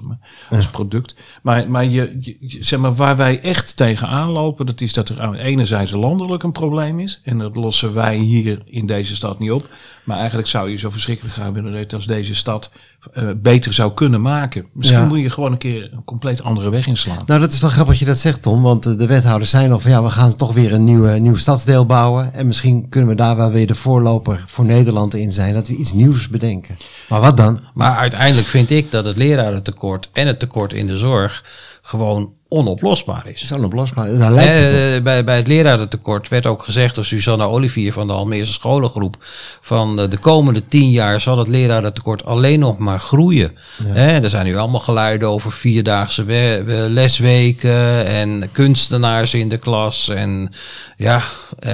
als 0.49 0.69
product. 0.69 1.15
Maar, 1.43 1.71
maar, 1.71 1.85
je, 1.85 2.37
zeg 2.61 2.79
maar 2.79 2.95
waar 2.95 3.17
wij 3.17 3.41
echt 3.41 3.77
tegenaan 3.77 4.29
lopen, 4.31 4.67
dat 4.67 4.81
is 4.81 4.93
dat 4.93 5.09
er 5.09 5.21
aan 5.21 5.35
enerzijds 5.35 5.93
landelijk 5.93 6.43
een 6.43 6.53
probleem 6.53 7.01
is. 7.01 7.21
En 7.25 7.39
dat 7.39 7.57
lossen 7.57 7.95
wij 7.95 8.17
hier 8.17 8.63
in 8.65 8.87
deze 8.87 9.15
stad 9.17 9.39
niet 9.39 9.51
op. 9.51 9.69
Maar 10.05 10.17
eigenlijk 10.19 10.49
zou 10.49 10.71
je 10.71 10.77
zo 10.77 10.91
verschrikkelijk 10.91 11.35
graag 11.35 11.53
willen 11.53 11.73
weten 11.73 11.97
als 11.97 12.07
deze 12.07 12.35
stad 12.35 12.73
eh, 13.13 13.29
beter 13.37 13.73
zou 13.73 13.93
kunnen 13.93 14.23
maken. 14.23 14.67
Misschien 14.73 15.01
Ja. 15.01 15.07
moet 15.07 15.19
je 15.19 15.31
gewoon 15.31 15.53
een 15.53 15.59
keer 15.59 15.89
een 15.93 16.05
compleet 16.05 16.43
andere 16.43 16.71
weg 16.71 16.87
inslaan. 16.87 17.23
Nou, 17.27 17.41
dat 17.41 17.53
is 17.53 17.61
wel 17.61 17.71
grappig 17.71 17.91
dat 17.93 17.99
je 17.99 18.07
dat 18.09 18.19
zegt, 18.19 18.43
Tom. 18.43 18.63
Want 18.63 18.99
de 18.99 19.07
wethouders 19.07 19.51
zijn 19.51 19.69
nog 19.69 19.83
van 19.83 19.91
ja, 19.91 20.03
we 20.03 20.09
gaan 20.11 20.37
toch 20.37 20.53
weer 20.53 20.73
een 20.73 20.85
nieuw, 20.85 21.19
nieuw 21.19 21.37
stadsdeel 21.37 21.87
bouwen. 21.87 22.33
En 22.35 22.47
misschien 22.47 22.89
kunnen 22.89 23.11
we 23.11 23.17
daar 23.17 23.37
wel 23.37 23.51
weer 23.51 23.67
de 23.67 23.75
voorloper 23.75 24.45
voor 24.47 24.65
Nederland 24.65 25.15
in 25.15 25.33
zijn. 25.33 25.55
Dat 25.55 25.69
we 25.69 25.77
iets 25.77 25.93
nieuws 25.93 26.29
bedenken. 26.29 26.77
Maar 27.09 27.21
wat 27.21 27.37
dan? 27.37 27.61
Maar 27.75 27.97
uiteindelijk 27.97 28.18
vind 28.47 28.71
ik 28.71 28.91
dat 28.91 29.05
het 29.05 29.17
lerarentekort 29.17 30.09
en 30.13 30.27
het 30.27 30.39
tekort 30.39 30.73
in 30.73 30.87
de 30.87 30.97
zorg 30.97 31.45
gewoon 31.83 32.38
onoplosbaar 32.49 33.23
is. 33.27 33.43
Is 33.43 33.53
onoplosbaar. 33.53 34.15
Daar 34.19 34.33
lijkt 34.33 34.59
het 34.61 34.69
op. 34.69 34.97
Eh, 34.99 35.03
bij, 35.03 35.25
bij 35.25 35.37
het 35.37 35.47
lerarentekort 35.47 36.29
werd 36.29 36.47
ook 36.47 36.63
gezegd 36.63 36.95
door 36.95 37.05
Susanna 37.05 37.45
Olivier 37.45 37.93
van 37.93 38.07
de 38.07 38.13
Almeerse 38.13 38.53
scholengroep 38.53 39.17
van 39.61 40.01
eh, 40.01 40.11
de 40.11 40.17
komende 40.19 40.63
tien 40.69 40.91
jaar 40.91 41.21
zal 41.21 41.39
het 41.39 41.49
lerarentekort 41.49 42.25
alleen 42.25 42.59
nog 42.59 42.79
maar 42.79 43.01
groeien. 43.01 43.53
Hè, 43.85 44.19
er 44.23 44.31
zijn 44.31 44.47
nu 44.47 44.57
allemaal 44.57 44.81
geluiden 44.81 45.29
over 45.29 45.53
vierdaagse 45.53 46.25
we- 46.25 46.63
we- 46.67 46.73
lesweken 46.89 48.07
en 48.07 48.49
kunstenaars 48.53 49.35
in 49.35 49.49
de 49.49 49.57
klas 49.59 50.09
en 50.09 50.53
ja, 50.97 51.23
eh, 51.59 51.73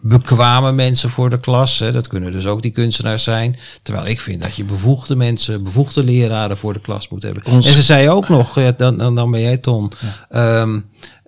bekwame 0.00 0.72
mensen 0.72 1.10
voor 1.10 1.30
de 1.30 1.40
klas. 1.40 1.78
Hè, 1.78 1.92
dat 1.92 2.08
kunnen 2.08 2.32
dus 2.32 2.46
ook 2.46 2.62
die 2.62 2.70
kunstenaars 2.70 3.22
zijn. 3.24 3.58
Terwijl 3.82 4.06
ik 4.06 4.20
vind 4.20 4.42
dat 4.42 4.56
je 4.56 4.64
bevoegde 4.64 5.16
mensen, 5.16 5.62
bevoegde 5.62 6.04
leraren 6.04 6.56
voor 6.56 6.72
de 6.72 6.80
klas 6.80 7.08
moet 7.08 7.22
hebben. 7.22 7.42
Ons- 7.46 7.66
En 7.66 7.72
ze 7.72 7.82
zei 7.82 8.10
ook 8.10 8.28
nog, 8.28 8.54
ja, 8.60 8.72
dan, 8.76 8.96
dan, 8.96 9.14
dan 9.14 9.30
ben 9.30 9.40
jij 9.40 9.58
Ehm, 10.28 10.80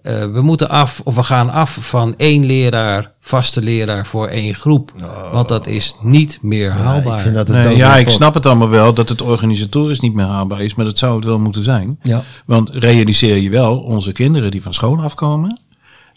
eh, 0.02 0.32
we 0.32 0.40
moeten 0.42 0.68
af, 0.68 1.00
of 1.04 1.14
we 1.14 1.22
gaan 1.22 1.50
af 1.50 1.78
van 1.80 2.14
één 2.16 2.46
leraar, 2.46 3.12
vaste 3.20 3.62
leraar 3.62 4.06
voor 4.06 4.26
één 4.28 4.54
groep. 4.54 4.92
Want 5.32 5.48
dat 5.48 5.66
is 5.66 5.94
niet 6.02 6.38
meer 6.42 6.68
Ja, 6.68 6.76
haalbaar. 6.76 7.16
ik 7.16 7.22
vind 7.22 7.34
dat 7.34 7.48
Nee, 7.48 7.76
ja, 7.76 7.96
ik 7.96 8.08
snap 8.08 8.34
het 8.34 8.46
allemaal 8.46 8.68
wel 8.68 8.94
dat 8.94 9.08
het 9.08 9.22
organisatorisch 9.22 10.00
niet 10.00 10.14
meer 10.14 10.26
haalbaar 10.26 10.60
is, 10.60 10.74
maar 10.74 10.84
dat 10.84 10.98
zou 10.98 11.16
het 11.16 11.24
wel 11.24 11.38
moeten 11.38 11.62
zijn. 11.62 11.98
Ja. 12.02 12.24
Want 12.46 12.70
realiseer 12.72 13.36
je 13.36 13.50
wel, 13.50 13.78
onze 13.78 14.12
kinderen 14.12 14.50
die 14.50 14.62
van 14.62 14.74
school 14.74 14.98
afkomen, 15.02 15.60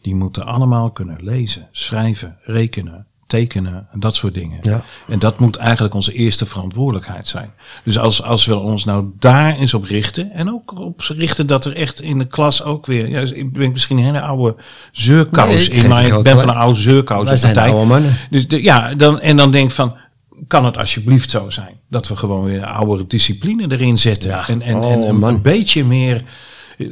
die 0.01 0.15
moeten 0.15 0.45
allemaal 0.45 0.91
kunnen 0.91 1.17
lezen, 1.21 1.67
schrijven, 1.71 2.37
rekenen, 2.43 3.05
tekenen 3.31 3.87
en 3.91 3.99
dat 3.99 4.15
soort 4.15 4.33
dingen. 4.33 4.59
Ja. 4.61 4.83
En 5.07 5.19
dat 5.19 5.39
moet 5.39 5.55
eigenlijk 5.55 5.93
onze 5.93 6.13
eerste 6.13 6.45
verantwoordelijkheid 6.45 7.27
zijn. 7.27 7.53
Dus 7.83 7.97
als, 7.97 8.23
als 8.23 8.45
we 8.45 8.57
ons 8.57 8.85
nou 8.85 9.05
daar 9.19 9.57
eens 9.57 9.73
op 9.73 9.83
richten 9.83 10.31
en 10.31 10.51
ook 10.51 10.79
op 10.79 10.99
richten 10.99 11.47
dat 11.47 11.65
er 11.65 11.75
echt 11.75 12.01
in 12.01 12.17
de 12.17 12.27
klas 12.27 12.63
ook 12.63 12.85
weer, 12.85 13.09
ja, 13.09 13.19
ik 13.19 13.53
ben 13.53 13.71
misschien 13.71 13.97
een 13.97 14.03
hele 14.03 14.21
oude 14.21 14.55
zeurkous 14.91 15.69
Nee, 15.69 15.83
in, 15.83 15.89
maar 15.89 16.05
ik 16.05 16.23
ben 16.23 16.39
van 16.39 16.49
een 16.49 16.55
oude 16.55 16.79
zeurkous. 16.79 17.23
Wij 17.23 17.37
zijn 17.37 17.57
oude 17.57 17.85
mannen. 17.85 18.17
Dus 18.29 18.47
de, 18.47 18.63
ja, 18.63 18.95
dan, 18.95 19.19
en 19.19 19.37
dan 19.37 19.51
denk 19.51 19.67
ik 19.67 19.75
van, 19.75 19.95
kan 20.47 20.65
het 20.65 20.77
alsjeblieft 20.77 21.29
zo 21.29 21.49
zijn 21.49 21.79
dat 21.89 22.07
we 22.07 22.15
gewoon 22.15 22.43
weer 22.43 22.65
oudere 22.65 23.07
discipline 23.07 23.65
erin 23.71 23.99
zetten. 23.99 24.29
Ja. 24.29 24.47
En, 24.47 24.61
en, 24.61 24.75
Oh, 24.75 24.91
en 24.91 25.01
een 25.01 25.19
man. 25.19 25.41
beetje 25.41 25.85
meer 25.85 26.23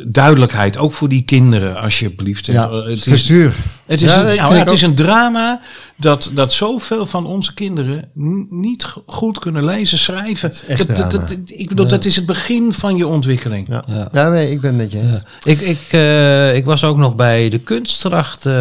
duidelijkheid, 0.08 0.78
ook 0.78 0.92
voor 0.92 1.10
die 1.10 1.22
kinderen, 1.24 1.76
alsjeblieft. 1.76 2.46
Ja, 2.46 2.72
het 2.74 2.88
is, 2.88 3.06
het 3.06 4.02
is, 4.02 4.14
Ja, 4.14 4.30
een, 4.30 4.36
nou, 4.36 4.56
het 4.56 4.72
is 4.72 4.82
een 4.82 4.96
drama 4.96 5.62
dat, 5.98 6.30
dat 6.34 6.54
zoveel 6.54 7.06
van 7.06 7.26
onze 7.26 7.54
kinderen 7.54 8.10
niet 8.50 8.86
goed 9.06 9.40
kunnen 9.40 9.66
lezen, 9.66 9.98
schrijven. 9.98 10.52
echt 10.68 10.88
Dat- 10.98 11.12
dat- 11.12 11.36
ik 11.46 11.70
bedoel, 11.70 11.88
dat 11.88 12.06
is 12.06 12.16
het 12.16 12.26
begin 12.26 12.74
van 12.74 12.96
je 12.96 13.08
ontwikkeling. 13.08 13.68
Ja, 13.68 13.84
Ja. 13.88 14.10
ja. 14.12 14.30
nee, 14.30 14.52
ik 14.52 14.62
ben 14.62 14.76
met 14.76 14.92
je. 14.92 15.22
Ik, 15.44 15.60
ik, 15.62 15.80
eh, 15.90 16.56
ik 16.56 16.66
was 16.66 16.84
ook 16.84 16.98
nog 16.98 17.16
bij 17.16 17.50
de 17.50 17.60
kunstkracht, 17.60 18.46
eh, 18.46 18.54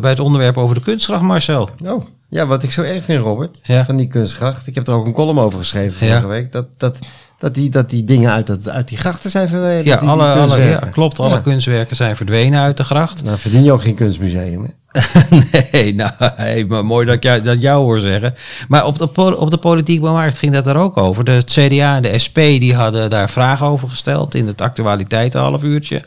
bij 0.00 0.10
het 0.10 0.20
onderwerp 0.20 0.56
over 0.58 0.74
de 0.74 0.82
kunstkracht, 0.82 1.22
Marcel. 1.22 1.70
Oh, 1.84 2.04
ja, 2.28 2.46
wat 2.46 2.62
ik 2.62 2.72
zo 2.72 2.82
erg 2.82 3.04
vind, 3.04 3.22
Robert, 3.22 3.60
Ja. 3.62 3.84
van 3.84 3.96
die 3.96 4.08
kunstgracht. 4.08 4.66
Ik 4.66 4.74
heb 4.74 4.88
er 4.88 4.94
ook 4.94 5.06
een 5.06 5.12
column 5.12 5.38
over 5.38 5.58
geschreven 5.58 5.94
vorige 5.98 6.20
Ja. 6.20 6.26
week. 6.26 6.52
Dat, 6.52 6.66
dat, 6.76 6.98
dat, 7.44 7.54
die, 7.54 7.70
dat 7.70 7.90
die 7.90 8.04
dingen 8.04 8.30
uit, 8.30 8.46
dat, 8.46 8.68
uit 8.68 8.88
die 8.88 8.98
grachten 8.98 9.30
zijn 9.30 9.48
verdwenen. 9.48 9.76
Ja, 9.84 9.90
die- 9.96 9.98
die 10.00 10.08
alle, 10.08 10.32
alle, 10.32 10.62
ja, 10.62 10.76
klopt. 10.78 11.20
Alle 11.20 11.34
Ja. 11.34 11.40
kunstwerken 11.40 11.96
zijn 11.96 12.16
verdwenen 12.16 12.60
uit 12.60 12.76
de 12.76 12.84
gracht. 12.84 13.24
Nou, 13.24 13.38
verdien 13.38 13.62
je 13.64 13.72
ook 13.72 13.82
geen 13.82 13.94
kunstmuseum, 13.94 14.62
hè? 14.62 14.70
nee, 15.72 15.94
nou, 15.94 16.10
hey, 16.18 16.64
maar 16.64 16.84
mooi 16.86 17.06
dat 17.06 17.14
ik 17.14 17.22
jou, 17.22 17.40
dat 17.42 17.60
jou 17.62 17.82
hoor 17.82 18.00
zeggen. 18.00 18.34
Maar 18.68 18.84
op 18.84 18.98
de, 18.98 19.36
op 19.38 19.50
de 19.50 19.56
politieke 19.56 20.06
markt 20.06 20.38
ging 20.38 20.52
dat 20.52 20.64
daar 20.64 20.76
ook 20.76 20.96
over. 20.96 21.24
De 21.24 21.42
CDA 21.44 21.96
en 21.96 22.02
de 22.02 22.18
SP 22.24 22.36
die 22.36 22.74
hadden 22.74 23.10
daar 23.10 23.30
vragen 23.30 23.66
over 23.66 23.88
gesteld 23.88 24.34
in 24.34 24.46
het 24.46 24.60
actualiteiten 24.60 25.40
half 25.40 25.62
uurtje. 25.62 26.04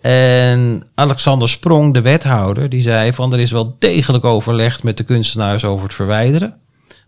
En 0.00 0.82
Alexander 0.94 1.48
Sprong, 1.48 1.94
de 1.94 2.00
wethouder, 2.00 2.68
die 2.68 2.82
zei 2.82 3.12
van 3.12 3.32
er 3.32 3.38
is 3.40 3.50
wel 3.50 3.76
degelijk 3.78 4.24
overlegd 4.24 4.82
met 4.82 4.96
de 4.96 5.04
kunstenaars 5.04 5.64
over 5.64 5.84
het 5.84 5.94
verwijderen. 5.94 6.54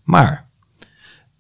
Maar 0.04 0.44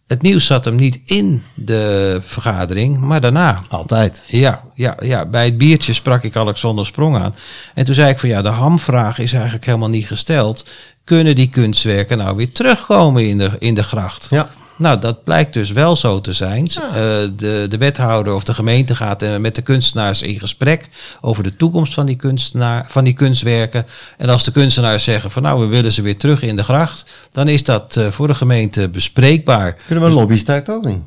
het 0.08 0.22
nieuws 0.22 0.46
zat 0.46 0.64
hem 0.64 0.74
niet 0.74 1.00
in 1.04 1.42
de 1.54 2.20
vergadering, 2.24 2.98
maar 3.00 3.20
daarna. 3.20 3.60
Altijd. 3.68 4.22
Ja, 4.26 4.62
ja, 4.74 4.96
ja, 5.00 5.26
bij 5.26 5.44
het 5.44 5.58
biertje 5.58 5.92
sprak 5.92 6.22
ik 6.22 6.36
Alexander 6.36 6.86
Sprong 6.86 7.16
aan. 7.16 7.34
En 7.74 7.84
toen 7.84 7.94
zei 7.94 8.10
ik 8.10 8.18
van 8.18 8.28
ja, 8.28 8.42
de 8.42 8.48
hamvraag 8.48 9.18
is 9.18 9.32
eigenlijk 9.32 9.64
helemaal 9.64 9.88
niet 9.88 10.06
gesteld. 10.06 10.66
Kunnen 11.04 11.34
die 11.34 11.48
kunstwerken 11.48 12.18
nou 12.18 12.36
weer 12.36 12.52
terugkomen 12.52 13.28
in 13.28 13.38
de, 13.38 13.50
in 13.58 13.74
de 13.74 13.82
gracht? 13.82 14.26
Ja. 14.30 14.50
Nou, 14.78 15.00
dat 15.00 15.24
blijkt 15.24 15.52
dus 15.52 15.70
wel 15.70 15.96
zo 15.96 16.20
te 16.20 16.32
zijn. 16.32 16.66
Eh, 16.66 16.92
de, 17.36 17.66
de 17.68 17.78
wethouder 17.78 18.34
of 18.34 18.44
de 18.44 18.54
gemeente 18.54 18.94
gaat 18.94 19.22
eh, 19.22 19.36
met 19.36 19.54
de 19.54 19.62
kunstenaars 19.62 20.22
in 20.22 20.40
gesprek 20.40 20.88
over 21.20 21.42
de 21.42 21.56
toekomst 21.56 21.94
van 21.94 22.06
die, 22.06 22.16
kunstenaar, 22.16 22.86
van 22.88 23.04
die 23.04 23.14
kunstwerken. 23.14 23.86
En 24.16 24.28
als 24.28 24.44
de 24.44 24.52
kunstenaars 24.52 25.04
zeggen 25.04 25.30
van 25.30 25.42
nou, 25.42 25.60
we 25.60 25.66
willen 25.66 25.92
ze 25.92 26.02
weer 26.02 26.18
terug 26.18 26.42
in 26.42 26.56
de 26.56 26.64
gracht, 26.64 27.06
dan 27.30 27.48
is 27.48 27.64
dat 27.64 27.96
eh, 27.96 28.10
voor 28.10 28.26
de 28.26 28.34
gemeente 28.34 28.88
bespreekbaar. 28.88 29.72
Kunnen 29.86 30.04
we 30.04 30.10
een 30.10 30.16
lobby 30.16 30.44
ook 30.70 30.84
niet? 30.84 31.02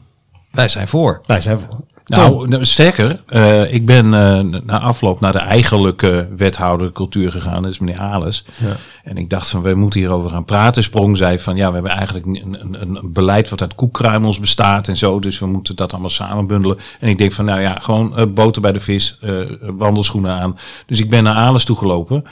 Wij 0.51 0.67
zijn 0.67 0.87
voor. 0.87 1.21
Wij 1.25 1.41
zijn 1.41 1.59
voor. 1.59 1.80
Nou, 2.17 2.47
nou, 2.47 2.65
sterker, 2.65 3.21
eh, 3.27 3.73
ik 3.73 3.85
ben 3.85 4.13
eh, 4.13 4.39
na 4.63 4.79
afloop 4.79 5.19
naar 5.19 5.31
de 5.31 5.39
eigenlijke 5.39 6.29
wethouder 6.37 6.91
cultuur 6.91 7.31
gegaan, 7.31 7.61
dat 7.61 7.71
is 7.71 7.79
meneer 7.79 7.99
Ales. 7.99 8.45
Ja. 8.59 8.77
En 9.03 9.17
ik 9.17 9.29
dacht 9.29 9.49
van, 9.49 9.61
we 9.61 9.73
moeten 9.73 9.99
hierover 9.99 10.29
gaan 10.29 10.45
praten. 10.45 10.83
Sprong 10.83 11.17
zei 11.17 11.39
van, 11.39 11.55
ja, 11.55 11.67
we 11.67 11.73
hebben 11.73 11.91
eigenlijk 11.91 12.25
een, 12.25 12.57
een, 12.59 12.81
een 12.81 13.13
beleid 13.13 13.49
wat 13.49 13.61
uit 13.61 13.75
koekkruimels 13.75 14.39
bestaat 14.39 14.87
en 14.87 14.97
zo. 14.97 15.19
Dus 15.19 15.39
we 15.39 15.45
moeten 15.45 15.75
dat 15.75 15.91
allemaal 15.91 16.09
samenbundelen. 16.09 16.77
En 16.99 17.09
ik 17.09 17.17
denk 17.17 17.33
van, 17.33 17.45
nou 17.45 17.61
ja, 17.61 17.77
gewoon 17.81 18.17
eh, 18.17 18.25
boter 18.25 18.61
bij 18.61 18.71
de 18.71 18.79
vis, 18.79 19.19
wandelschoenen 19.61 20.31
aan. 20.31 20.57
Dus 20.85 20.99
ik 20.99 21.09
ben 21.09 21.23
naar 21.23 21.35
Ales 21.35 21.63
toegelopen. 21.63 22.23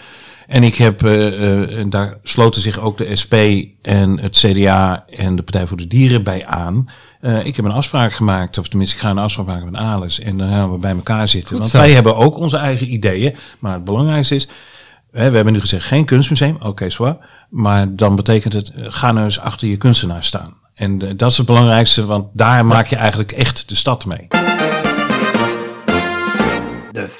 En 0.49 0.63
ik 0.63 0.75
heb, 0.75 1.03
uh, 1.03 1.83
daar 1.89 2.17
sloten 2.23 2.61
zich 2.61 2.79
ook 2.79 2.97
de 2.97 3.15
SP 3.21 3.33
en 3.81 4.19
het 4.19 4.37
CDA 4.37 5.05
en 5.17 5.35
de 5.35 5.41
Partij 5.41 5.67
voor 5.67 5.77
de 5.77 5.87
Dieren 5.87 6.23
bij 6.23 6.45
aan. 6.45 6.89
Uh, 7.21 7.45
ik 7.45 7.55
heb 7.55 7.65
een 7.65 7.71
afspraak 7.71 8.13
gemaakt, 8.13 8.57
of 8.57 8.67
tenminste 8.67 8.95
ik 8.95 9.01
ga 9.01 9.09
een 9.09 9.17
afspraak 9.17 9.45
maken 9.45 9.71
met 9.71 9.81
Alice. 9.81 10.23
En 10.23 10.37
dan 10.37 10.49
gaan 10.49 10.71
we 10.71 10.77
bij 10.77 10.91
elkaar 10.91 11.27
zitten. 11.27 11.57
Want 11.57 11.71
wij 11.71 11.91
hebben 11.91 12.15
ook 12.15 12.37
onze 12.37 12.57
eigen 12.57 12.93
ideeën. 12.93 13.35
Maar 13.59 13.73
het 13.73 13.83
belangrijkste 13.83 14.35
is, 14.35 14.47
we 15.11 15.19
hebben 15.19 15.53
nu 15.53 15.59
gezegd 15.59 15.85
geen 15.85 16.05
kunstmuseum, 16.05 16.55
oké 16.55 16.67
okay, 16.67 16.89
zwaar. 16.89 17.17
Maar 17.49 17.95
dan 17.95 18.15
betekent 18.15 18.53
het, 18.53 18.71
ga 18.75 19.11
nou 19.11 19.25
eens 19.25 19.39
achter 19.39 19.67
je 19.67 19.77
kunstenaar 19.77 20.23
staan. 20.23 20.53
En 20.73 21.03
uh, 21.03 21.09
dat 21.15 21.31
is 21.31 21.37
het 21.37 21.45
belangrijkste, 21.45 22.05
want 22.05 22.27
daar 22.33 22.65
maak 22.65 22.87
je 22.87 22.95
eigenlijk 22.95 23.31
echt 23.31 23.69
de 23.69 23.75
stad 23.75 24.05
mee. 24.05 24.27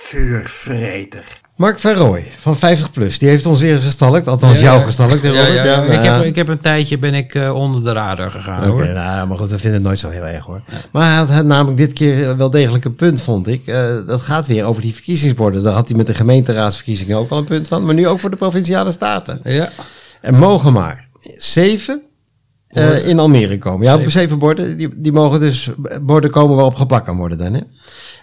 Vuurvreter. 0.09 1.23
Mark 1.55 1.79
Verrooy 1.79 2.31
van 2.37 2.57
50 2.57 2.91
Plus, 2.91 3.19
die 3.19 3.29
heeft 3.29 3.45
ons 3.45 3.61
weer 3.61 3.71
eens 3.71 3.83
gestalkt. 3.83 4.27
Althans, 4.27 4.57
ja, 4.57 4.63
jou 4.63 4.81
gestalkt. 4.81 5.23
Ja, 5.23 5.47
ja, 5.47 5.83
ik, 5.83 6.03
heb, 6.03 6.23
ik 6.23 6.35
heb 6.35 6.47
een 6.47 6.59
tijdje 6.59 6.97
ben 6.97 7.13
ik 7.13 7.33
uh, 7.33 7.55
onder 7.55 7.83
de 7.83 7.91
radar 7.91 8.31
gegaan. 8.31 8.59
Oké, 8.59 8.71
okay, 8.71 8.91
nou, 8.91 9.27
maar 9.27 9.37
goed, 9.37 9.49
we 9.49 9.59
vinden 9.59 9.73
het 9.73 9.83
nooit 9.83 9.99
zo 9.99 10.09
heel 10.09 10.25
erg 10.25 10.45
hoor. 10.45 10.61
Maar 10.91 11.07
hij 11.07 11.15
had, 11.15 11.29
had, 11.29 11.45
namelijk 11.45 11.77
dit 11.77 11.93
keer 11.93 12.37
wel 12.37 12.49
degelijk 12.49 12.85
een 12.85 12.95
punt, 12.95 13.21
vond 13.21 13.47
ik. 13.47 13.67
Uh, 13.67 13.95
dat 14.07 14.21
gaat 14.21 14.47
weer 14.47 14.65
over 14.65 14.81
die 14.81 14.93
verkiezingsborden. 14.93 15.63
Daar 15.63 15.73
had 15.73 15.87
hij 15.87 15.97
met 15.97 16.07
de 16.07 16.13
gemeenteraadsverkiezingen 16.13 17.17
ook 17.17 17.29
al 17.29 17.37
een 17.37 17.45
punt 17.45 17.67
van. 17.67 17.85
Maar 17.85 17.95
nu 17.95 18.07
ook 18.07 18.19
voor 18.19 18.29
de 18.29 18.35
provinciale 18.35 18.91
staten. 18.91 19.39
Ja. 19.43 19.69
Er 20.21 20.33
mogen 20.33 20.73
maar 20.73 21.07
zeven 21.37 22.01
uh, 22.69 23.07
in 23.07 23.19
Almere 23.19 23.57
komen. 23.57 23.85
Ja, 23.85 23.95
zeven, 23.95 24.11
zeven 24.11 24.39
borden. 24.39 24.77
Die, 24.77 24.89
die 24.95 25.11
mogen 25.11 25.39
dus 25.39 25.69
borden 26.01 26.31
komen 26.31 26.55
waarop 26.55 26.75
geplakt 26.75 27.05
kan 27.05 27.17
worden 27.17 27.37
dan. 27.37 27.53
Hè? 27.53 27.61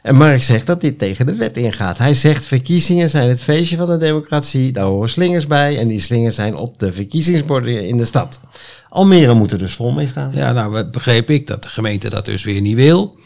En 0.06 0.14
Mark 0.14 0.42
zegt 0.42 0.66
dat 0.66 0.80
dit 0.80 0.98
tegen 0.98 1.26
de 1.26 1.34
wet 1.34 1.56
ingaat. 1.56 1.98
Hij 1.98 2.14
zegt 2.14 2.46
verkiezingen 2.46 3.10
zijn 3.10 3.28
het 3.28 3.42
feestje 3.42 3.76
van 3.76 3.86
de 3.88 3.96
democratie. 3.96 4.72
Daar 4.72 4.84
horen 4.84 5.08
slingers 5.08 5.46
bij. 5.46 5.78
En 5.78 5.88
die 5.88 6.00
slingers 6.00 6.34
zijn 6.34 6.56
op 6.56 6.78
de 6.78 6.92
verkiezingsborden 6.92 7.88
in 7.88 7.96
de 7.96 8.04
stad. 8.04 8.40
Almere 8.88 9.34
moet 9.34 9.52
er 9.52 9.58
dus 9.58 9.72
vol 9.72 9.92
mee 9.92 10.06
staan. 10.06 10.30
Ja, 10.32 10.52
nou 10.52 10.84
begreep 10.84 11.30
ik 11.30 11.46
dat 11.46 11.62
de 11.62 11.68
gemeente 11.68 12.10
dat 12.10 12.24
dus 12.24 12.44
weer 12.44 12.60
niet 12.60 12.74
wil. 12.74 13.18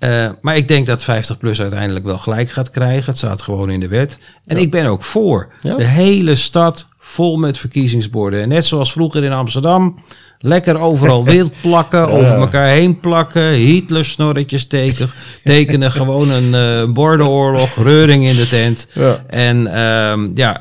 Uh, 0.00 0.30
maar 0.40 0.56
ik 0.56 0.68
denk 0.68 0.86
dat 0.86 1.02
50 1.02 1.38
plus 1.38 1.60
uiteindelijk 1.60 2.04
wel 2.04 2.18
gelijk 2.18 2.50
gaat 2.50 2.70
krijgen. 2.70 3.06
Het 3.06 3.18
staat 3.18 3.42
gewoon 3.42 3.70
in 3.70 3.80
de 3.80 3.88
wet. 3.88 4.18
En 4.46 4.56
ja. 4.56 4.62
ik 4.62 4.70
ben 4.70 4.86
ook 4.86 5.04
voor. 5.04 5.52
Ja. 5.62 5.76
De 5.76 5.84
hele 5.84 6.36
stad 6.36 6.86
vol 7.06 7.36
met 7.36 7.58
verkiezingsborden. 7.58 8.42
En 8.42 8.48
net 8.48 8.66
zoals 8.66 8.92
vroeger 8.92 9.24
in 9.24 9.32
Amsterdam 9.32 9.94
Lekker 10.38 10.78
overal 10.78 11.24
wild 11.24 11.52
plakken, 11.62 12.08
over 12.08 12.34
elkaar 12.34 12.68
heen 12.68 13.00
plakken, 13.00 13.52
Hitler-snorretjes 13.52 14.66
tekenen, 14.66 15.08
tekenen 15.42 15.92
gewoon 16.00 16.30
een 16.30 16.54
uh, 16.54 16.92
bordenoorlog, 16.92 17.76
reuring 17.82 18.24
in 18.24 18.36
de 18.36 18.48
tent. 18.48 18.86
Ja. 18.92 19.24
En 19.26 19.80
um, 19.80 20.30
ja, 20.34 20.60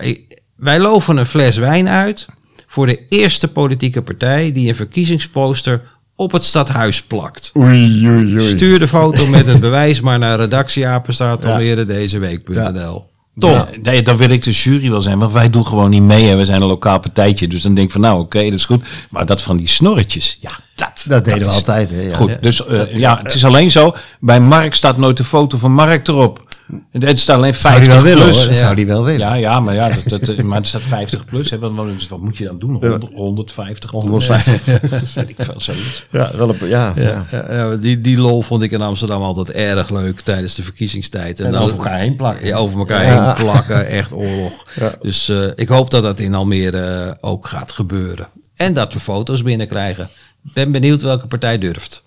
wij 0.55 0.79
loven 0.79 1.17
een 1.17 1.25
fles 1.25 1.57
wijn 1.57 1.87
uit 1.89 2.25
voor 2.67 2.85
de 2.85 2.99
eerste 3.09 3.47
politieke 3.47 4.01
partij 4.01 4.51
die 4.51 4.69
een 4.69 4.75
verkiezingsposter 4.75 5.81
op 6.15 6.31
het 6.31 6.43
stadhuis 6.43 7.03
plakt. 7.03 7.51
Oei, 7.57 8.07
oei, 8.07 8.33
oei. 8.33 8.45
Stuur 8.45 8.79
de 8.79 8.87
foto 8.87 9.27
met 9.27 9.47
het 9.51 9.59
bewijs 9.59 10.01
maar 10.01 10.19
naar 10.19 10.39
redactieapenstaat 10.39 11.45
alweer 11.45 11.87
deze 11.87 12.19
week.nl. 12.19 13.13
Toch? 13.39 13.69
Nee, 13.81 14.01
dan 14.01 14.17
wil 14.17 14.29
ik 14.29 14.43
de 14.43 14.51
jury 14.51 14.89
wel 14.89 15.01
zijn, 15.01 15.19
want 15.19 15.33
wij 15.33 15.49
doen 15.49 15.65
gewoon 15.65 15.89
niet 15.89 16.01
mee 16.01 16.29
en 16.29 16.37
we 16.37 16.45
zijn 16.45 16.61
een 16.61 16.67
lokaal 16.67 16.99
partijtje. 16.99 17.47
Dus 17.47 17.61
dan 17.61 17.73
denk 17.73 17.87
ik 17.87 17.93
van 17.93 18.01
nou 18.01 18.19
oké, 18.19 18.43
dat 18.43 18.53
is 18.53 18.65
goed. 18.65 18.83
Maar 19.09 19.25
dat 19.25 19.41
van 19.41 19.57
die 19.57 19.67
snorretjes, 19.67 20.37
ja, 20.41 20.51
dat. 20.75 21.05
Dat 21.07 21.25
deden 21.25 21.41
we 21.41 21.49
altijd. 21.49 21.89
Hè? 21.89 22.01
Ja, 22.01 22.15
goed, 22.15 22.41
dus 22.41 22.61
uh, 22.69 22.97
ja, 22.97 23.19
het 23.23 23.33
is 23.33 23.45
alleen 23.45 23.71
zo. 23.71 23.95
Bij 24.19 24.39
Mark 24.39 24.75
staat 24.75 24.97
nooit 24.97 25.17
de 25.17 25.23
foto 25.23 25.57
van 25.57 25.71
Mark 25.71 26.07
erop. 26.07 26.44
Het 26.91 27.19
staat 27.19 27.37
alleen 27.37 27.53
50 27.53 27.91
zou 27.91 28.03
willen, 28.03 28.23
plus. 28.23 28.45
Dat 28.45 28.55
zou 28.55 28.75
die 28.75 28.85
wel 28.85 29.03
willen. 29.03 29.19
Ja, 29.19 29.33
ja 29.33 29.59
maar, 29.59 29.75
ja, 29.75 29.91
dat, 30.05 30.25
dat, 30.25 30.37
maar 30.37 30.57
het 30.57 30.67
staat 30.67 30.81
50 30.81 31.25
plus. 31.25 31.49
Hè, 31.49 31.59
wat, 31.59 31.71
wat 32.09 32.19
moet 32.19 32.37
je 32.37 32.43
dan 32.43 32.59
doen? 32.59 32.71
100, 32.71 33.13
150? 33.13 33.91
150. 33.91 35.27
ik 35.27 35.35
veel, 35.37 35.61
zoiets. 35.61 36.07
Ja, 36.11 36.31
wel 36.37 36.49
een, 36.49 36.67
ja, 36.67 36.93
ja. 36.95 37.25
ja, 37.31 37.53
ja 37.53 37.75
die, 37.75 38.01
die 38.01 38.17
lol 38.17 38.41
vond 38.41 38.61
ik 38.61 38.71
in 38.71 38.81
Amsterdam 38.81 39.21
altijd 39.21 39.51
erg 39.51 39.89
leuk 39.89 40.21
tijdens 40.21 40.55
de 40.55 40.63
verkiezingstijd. 40.63 41.39
En, 41.39 41.55
over 41.55 41.77
elkaar 41.77 41.99
heen 41.99 42.15
plakken. 42.15 42.47
Ja, 42.47 42.55
over 42.55 42.79
elkaar 42.79 43.01
heen 43.01 43.45
plakken. 43.45 43.87
Echt 43.87 44.13
oorlog. 44.13 44.65
Dus 45.01 45.29
uh, 45.29 45.47
ik 45.55 45.67
hoop 45.67 45.91
dat 45.91 46.03
dat 46.03 46.19
in 46.19 46.33
Almere 46.33 47.05
uh, 47.05 47.29
ook 47.29 47.47
gaat 47.47 47.71
gebeuren. 47.71 48.27
En 48.55 48.73
dat 48.73 48.93
we 48.93 48.99
foto's 48.99 49.43
binnenkrijgen. 49.43 50.09
Ben 50.41 50.71
benieuwd 50.71 51.01
welke 51.01 51.27
partij 51.27 51.57
durft. 51.57 52.03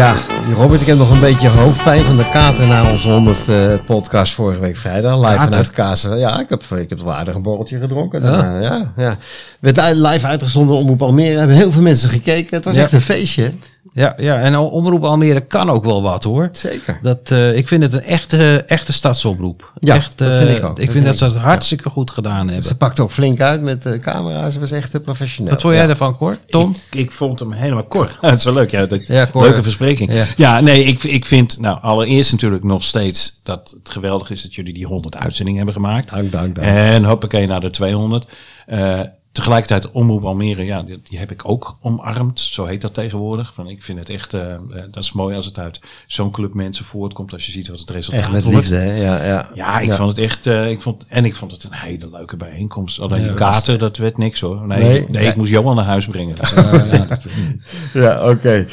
Ja, 0.00 0.16
Robert, 0.54 0.80
ik 0.80 0.86
heb 0.86 0.98
nog 0.98 1.10
een 1.10 1.20
beetje 1.20 1.48
hoofdpijn 1.48 2.02
van 2.02 2.16
de 2.16 2.28
kater 2.28 2.66
na 2.66 2.90
onze 2.90 3.10
honderdste 3.10 3.80
podcast 3.86 4.32
vorige 4.32 4.60
week 4.60 4.76
vrijdag. 4.76 5.16
Live 5.16 5.26
kater. 5.26 5.44
vanuit 5.44 5.70
Kazen. 5.70 6.18
Ja, 6.18 6.40
ik 6.40 6.48
heb, 6.48 6.62
ik 6.62 6.88
heb 6.88 7.00
wel 7.00 7.14
aardig 7.14 7.34
een 7.34 7.42
borreltje 7.42 7.80
gedronken. 7.80 8.22
Ja, 8.22 8.60
ja. 8.60 8.92
ja. 8.96 9.16
Werd 9.58 9.80
live 9.92 10.26
uitgezonden 10.26 10.76
Omroep 10.76 11.02
Almere. 11.02 11.38
Hebben 11.38 11.56
heel 11.56 11.72
veel 11.72 11.82
mensen 11.82 12.10
gekeken. 12.10 12.56
Het 12.56 12.64
was 12.64 12.74
ja. 12.74 12.82
echt 12.82 12.92
een 12.92 13.00
feestje. 13.00 13.50
Ja, 13.92 14.14
ja, 14.16 14.38
en 14.38 14.56
Omroep 14.56 15.04
Almere 15.04 15.40
kan 15.40 15.70
ook 15.70 15.84
wel 15.84 16.02
wat 16.02 16.24
hoor. 16.24 16.48
Zeker. 16.52 16.98
Dat, 17.02 17.30
uh, 17.30 17.56
ik 17.56 17.68
vind 17.68 17.82
het 17.82 17.92
een 17.92 18.02
echte, 18.02 18.64
echte 18.66 18.92
stadsomroep. 18.92 19.72
Ja, 19.80 19.94
echt, 19.94 20.18
dat 20.18 20.36
vind 20.36 20.58
ik 20.58 20.64
ook. 20.64 20.78
Ik 20.78 20.84
dat 20.84 20.94
vind 20.94 21.04
dat 21.04 21.18
ze 21.18 21.24
het 21.24 21.36
hartstikke 21.36 21.84
ja. 21.86 21.90
goed 21.90 22.10
gedaan 22.10 22.46
hebben. 22.46 22.64
Ze 22.64 22.76
pakte 22.76 23.02
ook 23.02 23.10
flink 23.10 23.40
uit 23.40 23.62
met 23.62 23.82
de 23.82 23.98
camera's. 23.98 24.52
Ze 24.52 24.60
was 24.60 24.70
echt 24.70 25.02
professioneel. 25.02 25.52
Wat 25.52 25.60
vond 25.60 25.74
jij 25.74 25.88
ervan, 25.88 26.16
Cor? 26.16 26.36
Tom? 26.46 26.76
Ik, 26.90 26.98
ik, 26.98 27.10
vond 27.10 27.38
hem 27.38 27.52
helemaal 27.52 27.84
kort. 27.84 28.16
dat 28.20 28.32
is 28.32 28.44
wel 28.44 28.54
leuk. 28.54 28.70
Ja, 28.70 28.86
dat, 28.86 29.06
ja, 29.06 29.26
Cor, 29.26 29.42
leuke 29.42 29.62
verspreking. 29.62 30.12
Ja. 30.12 30.26
ja, 30.36 30.60
nee, 30.60 30.84
ik, 30.84 31.02
ik 31.02 31.24
vind 31.24 31.58
nou 31.58 31.80
allereerst 31.80 32.32
natuurlijk 32.32 32.64
nog 32.64 32.82
steeds 32.82 33.40
dat 33.42 33.74
het 33.78 33.90
geweldig 33.90 34.30
is 34.30 34.42
dat 34.42 34.54
jullie 34.54 34.74
die 34.74 34.86
100 34.86 35.16
uitzendingen 35.16 35.64
hebben 35.64 35.82
gemaakt. 35.82 36.10
Dank, 36.10 36.32
dank, 36.32 36.54
dank. 36.54 36.66
En 36.66 37.04
hoppakee 37.04 37.46
naar 37.46 37.60
de 37.60 37.70
200. 37.70 38.26
Uh, 38.68 39.00
Tegelijkertijd 39.40 39.90
Omroep 39.90 40.24
Almere, 40.24 40.64
ja, 40.64 40.82
die, 40.82 41.00
die, 41.02 41.18
heb 41.18 41.30
ik 41.30 41.48
ook 41.48 41.76
omarmd. 41.80 42.40
Zo 42.40 42.64
heet 42.64 42.80
dat 42.80 42.94
tegenwoordig. 42.94 43.52
Van, 43.54 43.68
ik 43.68 43.82
vind 43.82 43.98
het 43.98 44.08
echt, 44.08 44.34
uh, 44.34 44.54
dat 44.90 45.02
is 45.02 45.12
mooi 45.12 45.36
als 45.36 45.46
het 45.46 45.58
uit 45.58 45.80
zo'n 46.06 46.30
club 46.30 46.54
mensen 46.54 46.84
voortkomt. 46.84 47.32
Als 47.32 47.46
je 47.46 47.52
ziet 47.52 47.68
wat 47.68 47.78
het 47.78 47.90
resultaat 47.90 48.20
echt 48.20 48.32
met 48.32 48.42
wordt. 48.42 48.58
liefde, 48.58 48.76
hè? 48.76 48.94
Ja, 48.96 49.24
ja. 49.24 49.50
ja, 49.54 49.80
ik 49.80 49.88
ja. 49.88 49.96
vond 49.96 50.08
het 50.08 50.18
echt, 50.18 50.46
uh, 50.46 50.70
ik 50.70 50.80
vond, 50.80 51.04
en 51.08 51.24
ik 51.24 51.36
vond 51.36 51.50
het 51.50 51.64
een 51.64 51.72
hele 51.72 52.10
leuke 52.10 52.36
bijeenkomst. 52.36 53.00
Alleen 53.00 53.24
ja, 53.24 53.32
kater, 53.32 53.78
dat 53.78 53.96
werd 53.96 54.18
niks 54.18 54.40
hoor. 54.40 54.66
Nee, 54.66 54.82
nee, 54.82 55.06
nee 55.08 55.26
ik 55.26 55.36
moest 55.36 55.50
Johan 55.50 55.76
naar 55.76 55.84
huis 55.84 56.06
brengen. 56.06 56.36
ja, 57.92 58.20
oké. 58.22 58.30
Okay. 58.30 58.66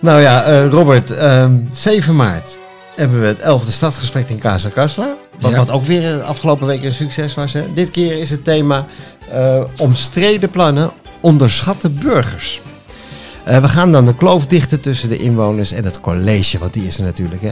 Nou 0.00 0.20
ja, 0.20 0.50
uh, 0.50 0.70
Robert, 0.70 1.10
um, 1.10 1.16
ehm, 1.18 1.62
7 1.70 2.16
maart 2.16 2.58
hebben 2.96 3.20
we 3.20 3.26
het 3.26 3.40
11e 3.40 3.70
stadsgesprek 3.70 4.28
in 4.28 4.38
Casa 4.38 4.68
Casla. 4.68 5.16
Wat, 5.40 5.50
ja. 5.50 5.56
wat 5.56 5.70
ook 5.70 5.84
weer 5.84 6.00
de 6.00 6.22
afgelopen 6.22 6.66
week 6.66 6.82
een 6.84 6.92
succes 6.92 7.34
was. 7.34 7.52
Hè? 7.52 7.72
Dit 7.72 7.90
keer 7.90 8.18
is 8.18 8.30
het 8.30 8.44
thema 8.44 8.86
uh, 9.32 9.64
omstreden 9.78 10.50
plannen, 10.50 10.90
onderschatte 11.20 11.90
burgers. 11.90 12.60
Uh, 13.48 13.58
we 13.58 13.68
gaan 13.68 13.92
dan 13.92 14.06
de 14.06 14.14
kloof 14.14 14.46
dichten 14.46 14.80
tussen 14.80 15.08
de 15.08 15.16
inwoners 15.16 15.72
en 15.72 15.84
het 15.84 16.00
college, 16.00 16.58
want 16.58 16.72
die 16.72 16.86
is 16.86 16.98
er 16.98 17.04
natuurlijk. 17.04 17.42
Hè. 17.42 17.50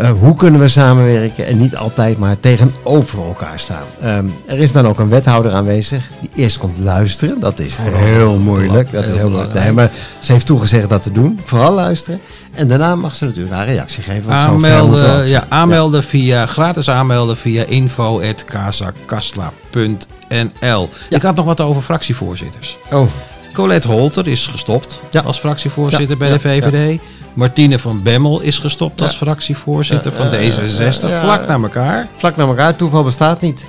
Uh, 0.00 0.10
hoe 0.20 0.36
kunnen 0.36 0.60
we 0.60 0.68
samenwerken 0.68 1.46
en 1.46 1.58
niet 1.58 1.76
altijd 1.76 2.18
maar 2.18 2.40
tegenover 2.40 3.24
elkaar 3.24 3.58
staan? 3.58 3.84
Um, 4.04 4.34
er 4.46 4.58
is 4.58 4.72
dan 4.72 4.86
ook 4.86 4.98
een 4.98 5.08
wethouder 5.08 5.52
aanwezig 5.52 6.10
die 6.20 6.30
eerst 6.34 6.58
komt 6.58 6.78
luisteren. 6.78 7.40
Dat 7.40 7.58
is 7.58 7.76
heel 7.80 8.38
moeilijk. 8.38 8.92
Dat 8.92 9.04
is 9.04 9.16
heel 9.16 9.30
moeilijk. 9.30 9.54
Nee, 9.54 9.72
maar 9.72 9.90
ze 10.18 10.32
heeft 10.32 10.46
toegezegd 10.46 10.88
dat 10.88 11.02
te 11.02 11.12
doen. 11.12 11.40
Vooral 11.44 11.72
luisteren. 11.72 12.20
En 12.54 12.68
daarna 12.68 12.94
mag 12.94 13.16
ze 13.16 13.24
natuurlijk 13.24 13.54
haar 13.54 13.66
reactie 13.66 14.02
geven. 14.02 14.32
Aanmelden, 14.32 15.28
ja, 15.28 15.44
aanmelden 15.48 16.00
ja. 16.00 16.06
via, 16.06 16.46
gratis 16.46 16.90
aanmelden 16.90 17.36
via 17.36 17.64
info.casakastla.nl. 17.64 20.48
Ja. 20.60 20.86
Ik 21.16 21.22
had 21.22 21.36
nog 21.36 21.44
wat 21.44 21.60
over 21.60 21.82
fractievoorzitters. 21.82 22.78
Oh. 22.90 23.06
Colette 23.52 23.88
Holter 23.88 24.26
is 24.26 24.46
gestopt 24.46 25.00
ja. 25.10 25.20
als 25.20 25.38
fractievoorzitter 25.38 26.16
bij 26.16 26.32
de 26.32 26.40
VVD. 26.40 27.00
Martine 27.34 27.78
van 27.78 28.02
Bemmel 28.02 28.40
is 28.40 28.58
gestopt 28.58 29.02
als 29.02 29.16
fractievoorzitter 29.16 30.12
van 30.12 30.26
D66. 30.26 31.20
Vlak 31.20 31.46
naar 31.46 31.62
elkaar. 31.62 32.08
Vlak 32.16 32.36
naar 32.36 32.48
elkaar. 32.48 32.76
Toeval 32.76 33.02
bestaat 33.02 33.40
niet. 33.40 33.64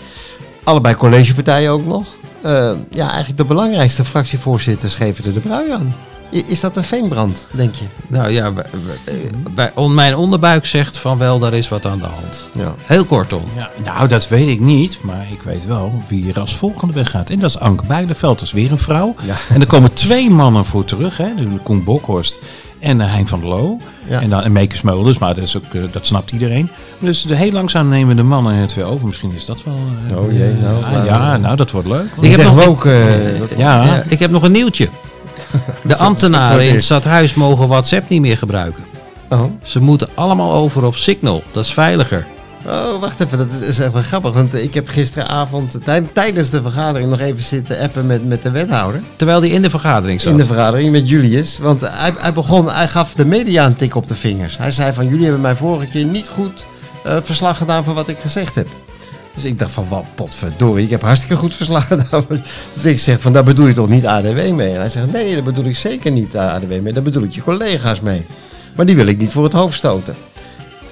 Allebei 0.64 0.96
collegepartijen 0.96 1.72
ook 1.72 1.86
nog. 1.86 2.08
Uh, 2.46 2.72
ja, 2.90 3.08
eigenlijk 3.08 3.38
de 3.38 3.46
belangrijkste 3.46 4.06
fractievoorzitters 4.06 4.96
geven 4.96 5.26
er 5.26 5.34
de 5.34 5.40
brui 5.40 5.72
aan. 5.72 5.96
Is 6.34 6.60
dat 6.60 6.78
een 6.78 6.84
veenbrand, 6.84 7.48
denk 7.52 7.76
je? 7.76 7.86
Nou 8.08 8.32
ja, 8.32 8.52
bij, 8.52 8.66
bij, 9.54 9.72
on, 9.76 9.94
mijn 9.94 10.16
onderbuik 10.16 10.66
zegt 10.66 10.98
van 10.98 11.18
wel, 11.18 11.40
daar 11.40 11.54
is 11.54 11.70
wat 11.70 11.86
aan 11.86 11.98
de 11.98 12.06
hand. 12.06 12.50
Ja. 12.52 12.76
Heel 12.86 13.06
kortom. 13.06 13.44
Ja, 13.56 13.70
nou, 13.84 14.08
dat 14.08 14.28
weet 14.28 14.48
ik 14.48 14.60
niet, 14.60 14.98
maar 15.02 15.28
ik 15.32 15.42
weet 15.42 15.66
wel 15.66 16.04
wie 16.08 16.30
er 16.30 16.40
als 16.40 16.56
volgende 16.56 16.94
weggaat. 16.94 17.30
En 17.30 17.40
dat 17.40 17.50
is 17.50 17.60
Anke 17.60 17.86
Bijleveld, 17.86 18.40
dat 18.40 18.48
is 18.48 18.54
weer 18.54 18.72
een 18.72 18.80
vrouw. 18.80 19.16
Ja. 19.26 19.36
En 19.50 19.62
er 19.62 19.68
komen 19.68 19.94
twee 19.94 20.30
mannen 20.30 20.66
voor 20.66 20.86
terug, 20.86 21.18
hè. 21.18 21.36
De 21.36 21.58
Koen 21.64 21.84
Bokhorst 21.84 22.40
en 22.80 23.00
uh, 23.00 23.14
Hein 23.14 23.28
van 23.28 23.40
der 23.40 23.50
Loo. 23.50 23.78
Ja. 24.08 24.22
En 24.22 24.30
dan 24.30 24.44
en 24.44 24.52
maar 24.52 25.36
dat, 25.36 25.38
is 25.38 25.58
ook, 25.58 25.74
uh, 25.74 25.84
dat 25.92 26.06
snapt 26.06 26.32
iedereen. 26.32 26.70
Dus 27.00 27.22
de 27.22 27.36
heel 27.36 27.52
langzaam 27.52 27.90
nemen 27.90 28.16
de 28.16 28.24
mannen 28.24 28.56
het 28.56 28.74
weer 28.74 28.86
over. 28.86 29.08
Misschien 29.08 29.32
is 29.36 29.46
dat 29.46 29.64
wel... 29.64 29.78
Uh, 30.12 30.18
oh 30.18 30.32
jee, 30.32 30.54
nou... 30.54 30.92
Ja, 30.92 31.04
ja, 31.04 31.38
nou, 31.38 31.56
dat 31.56 31.72
wordt 31.72 31.88
leuk. 31.88 32.08
Ik, 32.22 32.32
heb 32.32 32.44
nog, 32.44 32.68
ook, 32.68 32.86
ik, 32.86 33.58
ja. 33.58 33.84
ja. 33.84 34.04
ik 34.08 34.20
heb 34.20 34.32
nog 34.32 34.44
een 34.44 34.52
nieuwtje. 34.52 34.90
De 35.84 35.96
ambtenaren 35.96 36.68
in 36.68 36.74
het 36.74 36.84
stadhuis 36.84 37.34
mogen 37.34 37.68
WhatsApp 37.68 38.10
niet 38.10 38.22
meer 38.22 38.38
gebruiken. 38.38 38.84
Oh. 39.30 39.44
Ze 39.64 39.80
moeten 39.82 40.10
allemaal 40.14 40.52
over 40.54 40.84
op 40.86 40.96
Signal. 40.96 41.44
Dat 41.52 41.64
is 41.64 41.74
veiliger. 41.74 42.26
Oh, 42.68 43.00
wacht 43.00 43.20
even, 43.20 43.38
dat 43.38 43.52
is, 43.52 43.60
is 43.62 43.80
echt 43.80 43.92
wel 43.94 44.02
grappig. 44.02 44.34
Want 44.34 44.54
ik 44.56 44.74
heb 44.74 44.88
gisteravond 44.88 45.78
tij- 45.84 46.04
tijdens 46.14 46.50
de 46.50 46.62
vergadering 46.62 47.10
nog 47.10 47.20
even 47.20 47.44
zitten 47.44 47.80
appen 47.80 48.06
met, 48.06 48.28
met 48.28 48.44
de 48.44 48.52
wethouder. 48.52 49.02
Terwijl 49.16 49.40
die 49.40 49.52
in 49.52 49.62
de 49.62 49.70
vergadering 49.70 50.22
zat. 50.22 50.32
In 50.32 50.38
de 50.38 50.46
vergadering 50.46 50.92
met 50.92 51.10
Julius. 51.10 51.58
Want 51.62 51.82
hij, 51.82 52.14
hij 52.18 52.34
begon, 52.34 52.72
hij 52.72 52.88
gaf 52.88 53.14
de 53.14 53.26
media 53.26 53.66
een 53.66 53.76
tik 53.76 53.96
op 53.96 54.08
de 54.08 54.16
vingers. 54.16 54.58
Hij 54.58 54.72
zei 54.72 54.94
van, 54.94 55.08
jullie 55.08 55.24
hebben 55.24 55.42
mij 55.42 55.56
vorige 55.56 55.88
keer 55.88 56.06
niet 56.06 56.28
goed 56.28 56.66
eh, 57.04 57.18
verslag 57.24 57.58
gedaan 57.58 57.84
van 57.84 57.94
wat 57.94 58.08
ik 58.08 58.18
gezegd 58.22 58.56
heb. 58.56 58.68
Dus 59.36 59.44
ik 59.46 59.60
dacht 59.60 59.72
van, 59.72 59.86
wat 59.90 60.08
potverdorie, 60.16 60.84
ik 60.86 60.90
heb 60.90 61.02
hartstikke 61.02 61.36
goed 61.36 61.56
verslag 61.56 61.88
gedaan. 61.88 62.26
Dus 62.74 62.86
ik 62.86 63.00
zeg 63.00 63.22
van, 63.22 63.34
daar 63.34 63.44
bedoel 63.44 63.68
je 63.68 63.74
toch 63.74 63.90
niet 63.90 64.06
ADW 64.06 64.52
mee? 64.52 64.70
En 64.74 64.80
hij 64.80 64.90
zegt, 64.90 65.12
nee, 65.12 65.34
daar 65.34 65.44
bedoel 65.44 65.66
ik 65.66 65.76
zeker 65.76 66.12
niet 66.12 66.38
ADW 66.38 66.70
mee. 66.82 66.94
Daar 66.94 67.04
bedoel 67.04 67.24
ik 67.24 67.34
je 67.34 67.42
collega's 67.44 68.02
mee. 68.02 68.26
Maar 68.76 68.86
die 68.86 68.96
wil 68.96 69.08
ik 69.08 69.18
niet 69.18 69.32
voor 69.32 69.44
het 69.44 69.54
hoofd 69.54 69.76
stoten. 69.78 70.16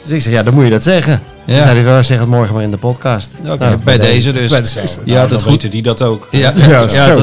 Dus 0.03 0.11
ik 0.11 0.21
zeg, 0.21 0.33
ja, 0.33 0.43
dan 0.43 0.53
moet 0.53 0.63
je 0.63 0.69
dat 0.69 0.83
zeggen. 0.83 1.21
Ja. 1.45 1.55
Ja. 1.55 1.63
Zei 1.63 1.75
hij, 1.79 1.83
"Nou, 1.91 2.03
zeg 2.03 2.19
het 2.19 2.27
morgen 2.27 2.53
maar 2.53 2.63
in 2.63 2.71
de 2.71 2.77
podcast. 2.77 3.31
Oké, 3.45 3.57
Nou, 3.65 3.77
bij 3.77 3.97
deze 3.97 4.31
dus. 4.31 4.51
bij 4.51 4.61
deze. 4.61 4.79
Je 4.79 4.85
Nou, 5.05 5.17
had 5.19 5.29
dan 5.29 5.37
het 5.37 5.41
goed. 5.41 5.51
weten 5.51 5.69
die 5.69 5.81
dat 5.81 6.01
ook. 6.01 6.27
Ja, 6.31 6.53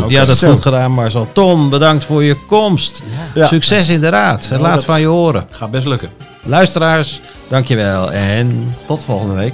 Ja, 0.09 0.27
het 0.27 0.39
Zo. 0.39 0.51
goed 0.51 0.61
gedaan, 0.63 0.93
Marcel. 0.93 1.29
Ton, 1.33 1.69
bedankt 1.71 2.05
voor 2.05 2.23
je 2.25 2.37
komst. 2.47 3.03
Ja. 3.35 3.47
Succes 3.47 3.89
in 3.89 4.01
de 4.01 4.09
raad. 4.09 4.49
En 4.53 4.61
laat 4.61 4.75
dat- 4.75 4.85
van 4.85 5.01
je 5.01 5.07
horen. 5.07 5.47
Gaat 5.51 5.71
best 5.71 5.87
lukken. 5.87 6.09
Luisteraars, 6.43 7.21
dankjewel. 7.49 8.13
En 8.13 8.75
Tot 8.87 9.05
volgende 9.05 9.35
week. 9.35 9.53